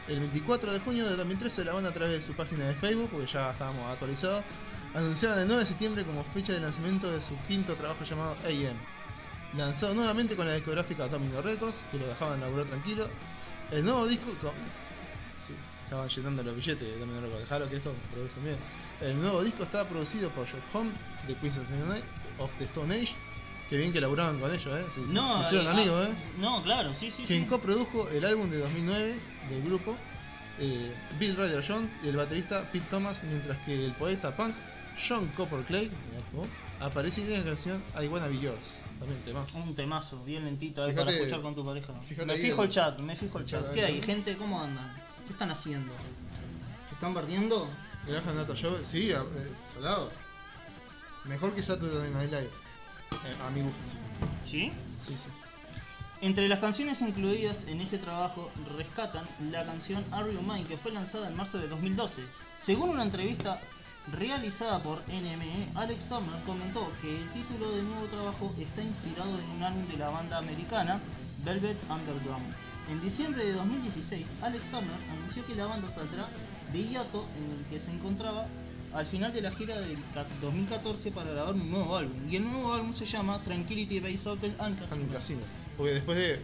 [0.09, 3.09] El 24 de junio de 2013 la banda a través de su página de Facebook,
[3.11, 4.45] porque ya estábamos actualizados,
[4.93, 8.77] anunciaron el 9 de septiembre como fecha de lanzamiento de su quinto trabajo llamado AM.
[9.57, 13.09] lanzado nuevamente con la discográfica Domino Records, que lo dejaban laburar tranquilo.
[13.71, 14.35] El nuevo disco.
[14.43, 14.51] con-
[15.47, 18.57] Sí, se estaban llenando los billetes de Domino Records, dejalo que esto produce bien.
[19.01, 20.91] El nuevo disco estaba producido por George Home,
[21.27, 22.05] de Queens of the Stone Age-
[22.39, 23.15] of the Stone Age.
[23.69, 24.85] Que bien que laburaban con ellos, ¿eh?
[24.95, 26.15] Se, No, se hicieron eh, amigos, ah, ¿eh?
[26.39, 27.25] No, claro, sí, sí.
[27.27, 27.47] Quien sí.
[27.49, 29.17] coprodujo el álbum de 2009
[29.49, 29.97] del grupo,
[30.61, 34.55] eh, Bill Ryder Jones y el baterista Pete Thomas, mientras que el poeta punk
[35.09, 35.91] John Copper Clay
[36.79, 38.81] aparece en la canción I Wanna Be Yours.
[39.01, 39.53] También temas.
[39.55, 41.93] Un temazo, bien lentito ahí Fíjate- para escuchar con tu pareja.
[41.95, 43.73] Me fijo el- el chat, me fijo el chat.
[43.73, 44.37] ¿Qué hay, gente?
[44.37, 44.95] ¿Cómo andan?
[45.27, 45.93] ¿Qué están haciendo?
[46.89, 47.69] ¿Se están perdiendo?
[48.07, 49.17] Granja Nata Show, sí, eh,
[49.73, 50.13] salado.
[51.25, 53.81] Mejor que Saturday Night Live, eh, a mi gusto.
[54.43, 54.73] ¿Sí?
[55.07, 55.29] Sí, sí.
[56.21, 60.93] Entre las canciones incluidas en este trabajo rescatan la canción Are You Mine que fue
[60.93, 62.23] lanzada en marzo de 2012.
[62.63, 63.61] Según una entrevista
[64.13, 69.51] realizada por NME, Alex Turner comentó que el título del nuevo trabajo está inspirado en
[69.51, 71.01] un álbum de la banda americana
[71.45, 72.64] Velvet Underground.
[72.91, 76.29] En diciembre de 2016, Alex Turner anunció que la banda saldrá
[76.73, 78.47] de hiato en el que se encontraba
[78.93, 82.15] al final de la gira del ca- 2014 para grabar un nuevo álbum.
[82.31, 84.79] Y el nuevo álbum se llama Tranquility Base Hotel and
[85.11, 85.41] Casino.
[85.77, 86.43] Porque después de.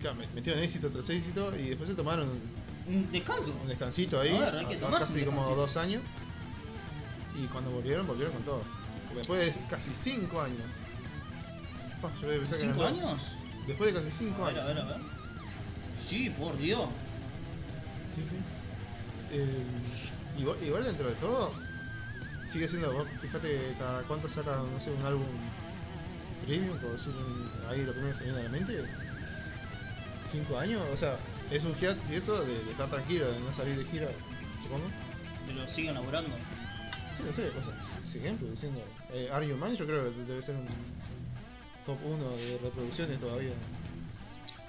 [0.00, 2.28] Claro, me- metieron éxito tras éxito y después se tomaron
[2.88, 3.54] Un descanso.
[3.62, 6.02] un descansito ahí, A ver, hay que casi como dos años.
[7.40, 8.62] Y cuando volvieron, volvieron con todo.
[9.06, 10.58] Porque después de casi cinco años.
[12.20, 13.22] Yo pensé que ¿Cinco eran años?
[13.66, 14.74] Después de casi cinco A ver, a años.
[14.74, 15.11] ver, a ver.
[16.12, 16.90] Sí, por Dios.
[18.14, 18.36] Sí, sí.
[19.32, 19.64] Eh,
[20.38, 21.54] igual, igual dentro de todo,
[22.46, 23.06] sigue siendo.
[23.22, 25.24] Fíjate cada cuánto saca, no sé, un álbum
[26.44, 27.14] premium, por decir
[27.70, 28.84] ahí lo primero que se viene a la mente.
[30.30, 30.82] ¿Cinco años?
[30.92, 31.16] O sea,
[31.50, 34.08] es un hiatus y eso de, de estar tranquilo, de no salir de gira,
[34.62, 34.84] supongo.
[35.46, 36.36] Pero siguen laburando.
[37.16, 37.72] Sí, no sé, o sea,
[38.04, 38.82] si- siguen produciendo.
[39.14, 40.66] Eh, Are You Mine yo creo que debe ser un
[41.86, 43.52] top 1 de reproducciones todavía.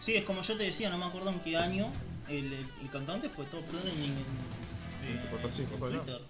[0.03, 1.91] Sí, es como yo te decía, no me acuerdo en qué año
[2.27, 4.17] el, el, el cantante fue top trending en,
[4.91, 6.21] Sí, tipo, top sí, por todos Twitter.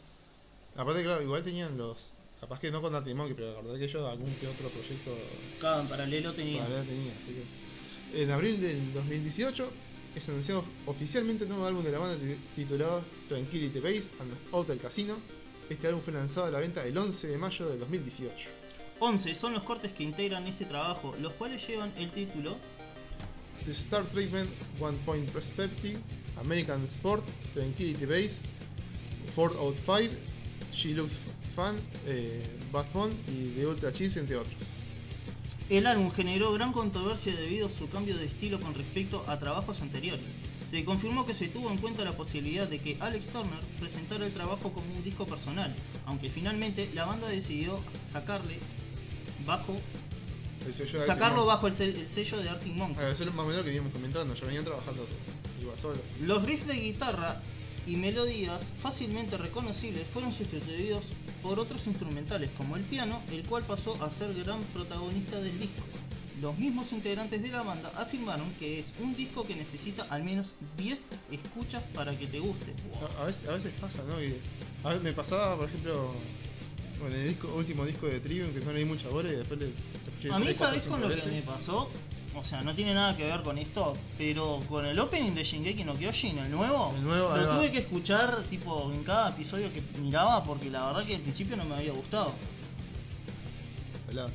[0.76, 2.14] Aparte, claro, igual tenían los.
[2.40, 5.18] Capaz que no con Arctic Monkey, pero la verdad que ellos algún que otro proyecto
[5.60, 6.66] Cada en paralelo tenía.
[6.84, 7.14] tenía.
[7.22, 8.22] Así que.
[8.22, 9.72] En abril del 2018
[10.16, 14.78] es anunciado oficialmente el nuevo álbum de la banda ti- titulado Tranquility Base and Hotel
[14.80, 15.18] Casino.
[15.70, 18.50] Este álbum fue lanzado a la venta el 11 de mayo del 2018.
[19.00, 22.56] 11 son los cortes que integran este trabajo, los cuales llevan el título
[23.66, 24.50] The Star Treatment,
[24.80, 25.98] One Point Perspective,
[26.38, 27.24] American Sport,
[27.54, 28.44] Tranquility Base,
[29.36, 30.10] Ford Out 5,
[30.72, 31.20] She Looks
[31.56, 31.78] Fun,
[32.08, 34.84] eh, Bad Fun y The Ultra Cheese, entre otros.
[35.70, 39.82] El álbum generó gran controversia debido a su cambio de estilo con respecto a trabajos
[39.82, 40.36] anteriores.
[40.70, 44.34] Se confirmó que se tuvo en cuenta la posibilidad de que Alex Turner presentara el
[44.34, 45.74] trabajo como un disco personal,
[46.06, 47.80] aunque finalmente la banda decidió
[48.12, 48.60] sacarle
[49.46, 49.76] bajo,
[50.66, 53.00] El sello de sacarlo bajo el, se- el sello de Arctic Monkeys.
[53.06, 55.06] Ah, eso es más o menos lo que veníamos comentando, ya venían trabajando,
[55.62, 56.00] iba solo.
[56.22, 57.42] Los riffs de guitarra
[57.86, 61.04] y melodías fácilmente reconocibles fueron sustituidos
[61.42, 65.84] por otros instrumentales como el piano, el cual pasó a ser gran protagonista del disco.
[66.42, 70.54] Los mismos integrantes de la banda afirmaron que es un disco que necesita al menos
[70.78, 71.00] 10
[71.32, 72.74] escuchas para que te guste.
[73.18, 74.22] A, a veces, a veces pasa, ¿no?
[74.22, 74.36] Y
[74.84, 76.12] a me pasaba, por ejemplo,
[77.00, 79.60] con el disco, último disco de Trivium, que no le di mucha bola y después
[79.60, 79.68] le
[80.32, 81.90] A mí sabés con lo que me pasó,
[82.36, 85.84] o sea, no tiene nada que ver con esto, pero con el opening de Shingeki
[85.84, 89.72] no Kyojin, el nuevo, El nuevo, ahí lo tuve que escuchar tipo en cada episodio
[89.72, 92.34] que miraba porque la verdad que al principio no me había gustado.
[94.08, 94.30] Pelado.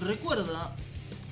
[0.00, 0.74] recuerda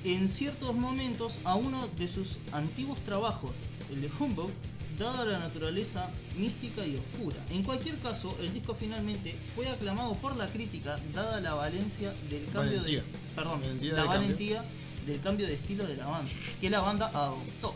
[0.03, 3.51] en ciertos momentos a uno de sus antiguos trabajos,
[3.91, 4.51] el de Humbug,
[4.99, 7.37] dada la naturaleza mística y oscura.
[7.49, 12.45] En cualquier caso, el disco finalmente fue aclamado por la crítica, dada la valencia del
[12.51, 13.01] cambio Valentía.
[13.01, 14.19] de perdón, Valentía la del cambio.
[14.21, 14.65] valentía
[15.07, 17.73] del cambio de estilo de la banda, que la banda adoptó.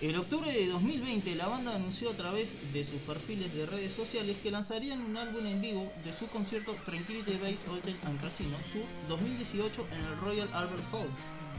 [0.00, 4.36] En octubre de 2020, la banda anunció a través de sus perfiles de redes sociales
[4.42, 8.84] que lanzarían un álbum en vivo de su concierto Tranquility Base Hotel and Casino Tour
[9.08, 11.08] 2018 en el Royal Albert Hall.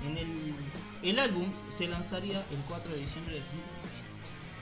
[0.05, 0.27] En el,
[1.03, 3.72] el álbum se lanzaría el 4 de diciembre de 2018.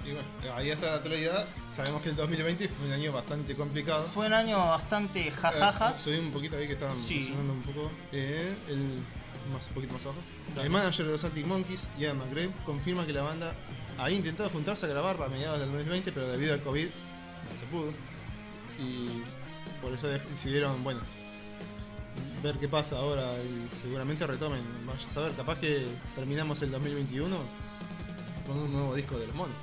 [0.06, 1.46] Y bueno, ahí está la actualidad.
[1.72, 4.06] Sabemos que el 2020 fue un año bastante complicado.
[4.14, 6.00] Fue un año bastante Eh, jajaja.
[6.00, 7.32] subí un poquito ahí que estaban Sí.
[7.38, 7.92] un poco.
[8.12, 9.04] Eh, el,
[9.54, 10.20] más, un poquito más abajo.
[10.62, 13.56] El manager de los Arctic Monkeys, Ian McGrath, confirma que la banda
[13.98, 17.68] había intentado juntarse a grabar para mediados del 2020, pero debido al COVID no se
[17.68, 17.92] pudo.
[18.80, 19.22] Y
[19.82, 21.02] por eso decidieron, bueno,
[22.44, 24.62] ver qué pasa ahora y seguramente retomen.
[24.88, 25.86] Vaya a saber, capaz que
[26.16, 27.38] terminamos el 2021
[28.48, 29.56] con un nuevo disco de los monos.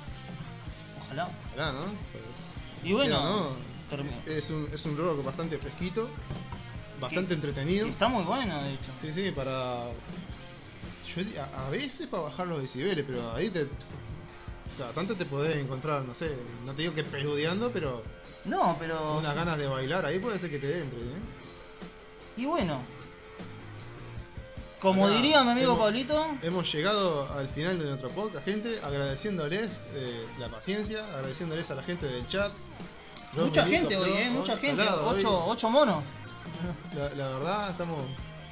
[1.09, 1.29] Ojalá.
[1.53, 1.85] Ojalá, ¿no?
[2.11, 2.23] Pues,
[2.83, 3.55] Y bueno,
[3.89, 6.09] Pero no, termi- es un, es un rock bastante fresquito.
[6.99, 7.87] bastante entretenido.
[7.87, 8.91] Está muy bueno, de hecho.
[9.01, 9.85] Sí, sí, para.
[11.15, 13.67] Yo a, a veces para bajar los decibeles, pero ahí te.
[14.77, 18.03] Cada tanto te podés encontrar, no sé, no te digo que perudeando, pero
[18.45, 19.17] No, pero.
[19.17, 21.21] unas ganas de bailar ahí puede ser que te entre, ¿eh?
[22.37, 22.81] Y bueno.
[24.79, 29.69] Como diría mi amigo hemos- Pablito, Hemos llegado al final de nuestro podcast, gente, agradeciéndoles
[29.93, 32.51] eh, la paciencia, agradeciéndoles a la gente del chat.
[33.33, 34.83] Mucha gente hoy, eh, mucha gente.
[35.05, 36.03] Ocho, ocho monos.
[36.95, 37.97] La, la verdad, estamos.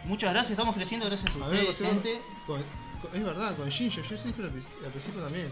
[0.05, 2.21] Muchas gracias, estamos creciendo gracias a A ustedes, gente.
[2.45, 2.61] con-
[3.01, 5.51] con- es verdad, con Shinjo, yo siempre al, princi- al principio también.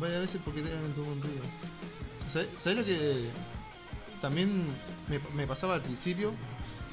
[0.00, 1.40] Varias veces porque tenían tuvo un río.
[2.32, 3.28] ¿Sabes sabés lo que
[4.20, 4.66] también
[5.08, 6.32] me, me pasaba al principio,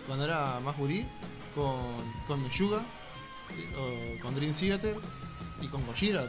[0.08, 1.08] cuando era más gurí,
[1.56, 1.96] con,
[2.28, 2.44] con
[3.78, 4.98] o con Dream Theater
[5.62, 6.26] y con Gojira?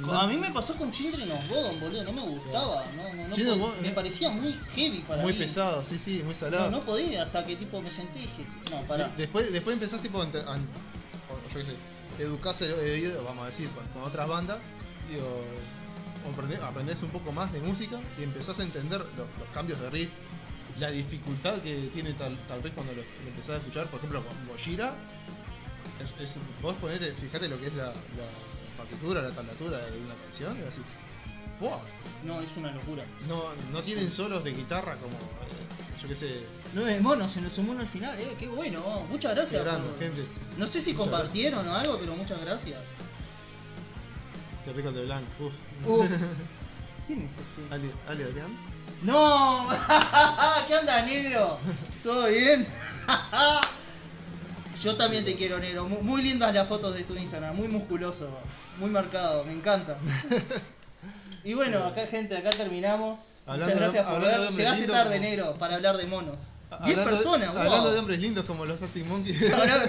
[0.00, 2.84] No- A mí me pasó con Children of Bodom, boludo, no me gustaba.
[2.96, 5.38] No, no, Children me parecía muy heavy para muy mí.
[5.38, 6.70] pesado, sí, sí, muy salado.
[6.70, 9.08] no podía, hasta que tipo me senté y dije, no, pará.
[9.08, 10.18] De- Después, después empezás tipo
[11.52, 11.74] yo qué sé,
[12.18, 14.58] educarse de oído, vamos a decir, con, otras bandas,
[15.12, 19.26] y, o, o aprende- aprendés un poco más de música y empezás a entender los,
[19.38, 20.10] los cambios de riff,
[20.78, 24.22] la dificultad que tiene tal, tal riff cuando lo, lo empezás a escuchar, por ejemplo
[24.24, 24.94] con Gojira,
[26.02, 28.28] es, es- vos ponete, fíjate lo que es la, la
[28.76, 30.84] partitura, la tablatura de una canción, y vas a decir,
[31.60, 31.80] wow,
[32.24, 33.04] No, es una locura.
[33.28, 36.40] no, no tienen solos de guitarra como, eh, yo qué sé,
[36.74, 39.06] Nueve monos, se nos sumó en el final, eh, qué bueno.
[39.08, 39.64] Muchas gracias.
[39.64, 40.24] grande, por- gente,
[40.58, 42.78] No sé si Muchas compartieron o algo, pero muchas gracias.
[44.64, 45.54] qué rico el de Blanc, uff.
[45.86, 46.10] Uf.
[47.06, 47.74] ¿Quién es este?
[47.74, 48.50] Ali, Ali Adrián.
[49.02, 49.68] ¡No!
[50.68, 51.58] ¿Qué onda, negro?
[52.02, 52.66] ¿Todo bien?
[54.82, 55.88] Yo también te quiero, negro.
[55.88, 58.28] Mu- Muy lindas las fotos de tu Instagram, muy musculoso,
[58.78, 59.96] muy marcado, me encanta.
[61.44, 63.20] Y bueno, acá gente, acá terminamos.
[63.46, 64.52] Hablando Muchas de- gracias por de ver.
[64.52, 66.48] Llegaste tarde, como- negro, para hablar de monos.
[66.84, 67.62] 10 Hablando- personas, wow.
[67.62, 69.40] Hablando de hombres lindos como los Arctic Monkeys.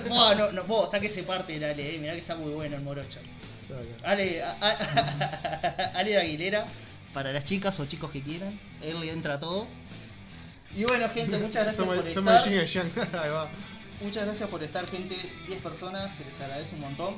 [0.07, 1.99] No, no, vos, está que se parte el Ale, eh.
[1.99, 3.19] mirá que está muy bueno el morocha.
[4.03, 6.65] Ale, a- a- Ale de Aguilera,
[7.17, 9.65] para las chicas o chicos que quieran, él le entra todo.
[10.75, 12.77] Y bueno, gente, muchas gracias somos, por somos el estar.
[12.77, 13.15] yin y el.
[13.19, 13.49] Ahí va.
[14.01, 15.15] Muchas gracias por estar, gente.
[15.47, 17.15] 10 personas, se les agradece un montón.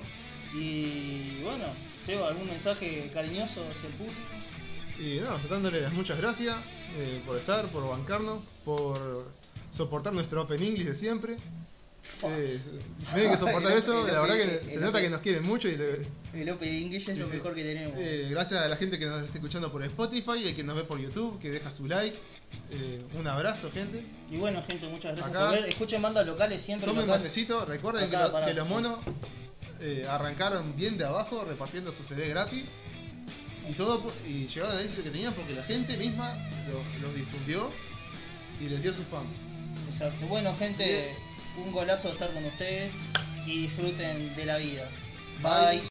[0.55, 1.65] Y bueno,
[2.01, 4.21] Seba, ¿algún mensaje cariñoso hacia el público?
[4.99, 6.55] Y no, dándole las muchas gracias
[6.97, 9.29] eh, por estar, por bancarnos, por
[9.69, 11.35] soportar nuestro Open English de siempre.
[12.23, 12.59] Eh,
[13.15, 16.49] que soportar eso, la verdad que se nota que nos quieren mucho y le- El
[16.49, 17.33] Open English es Sí, lo sí.
[17.33, 17.95] mejor que tenemos.
[17.97, 20.83] eh, gracias a la gente que nos está escuchando por Spotify, el que nos ve
[20.83, 22.15] por YouTube, que deja su like.
[22.71, 24.03] Eh, un abrazo, gente.
[24.29, 25.69] Y bueno, gente, muchas gracias Acá- por ver.
[25.69, 26.87] Escuchen bandas locales siempre.
[26.87, 27.19] Tomen local.
[27.19, 28.99] matecito, recuerden que, lo- los monos
[29.81, 32.65] eh, arrancaron bien de abajo repartiendo su CD gratis
[33.69, 36.35] y todo y llegaron a éxito que tenían porque la gente misma
[36.71, 37.71] los, los difundió
[38.59, 39.23] y les dio su fan.
[39.89, 40.25] Exacto.
[40.27, 41.15] Bueno, gente,
[41.65, 42.93] un golazo estar con ustedes
[43.45, 44.87] y disfruten de la vida.
[45.41, 45.79] Bye.
[45.79, 45.81] Bye.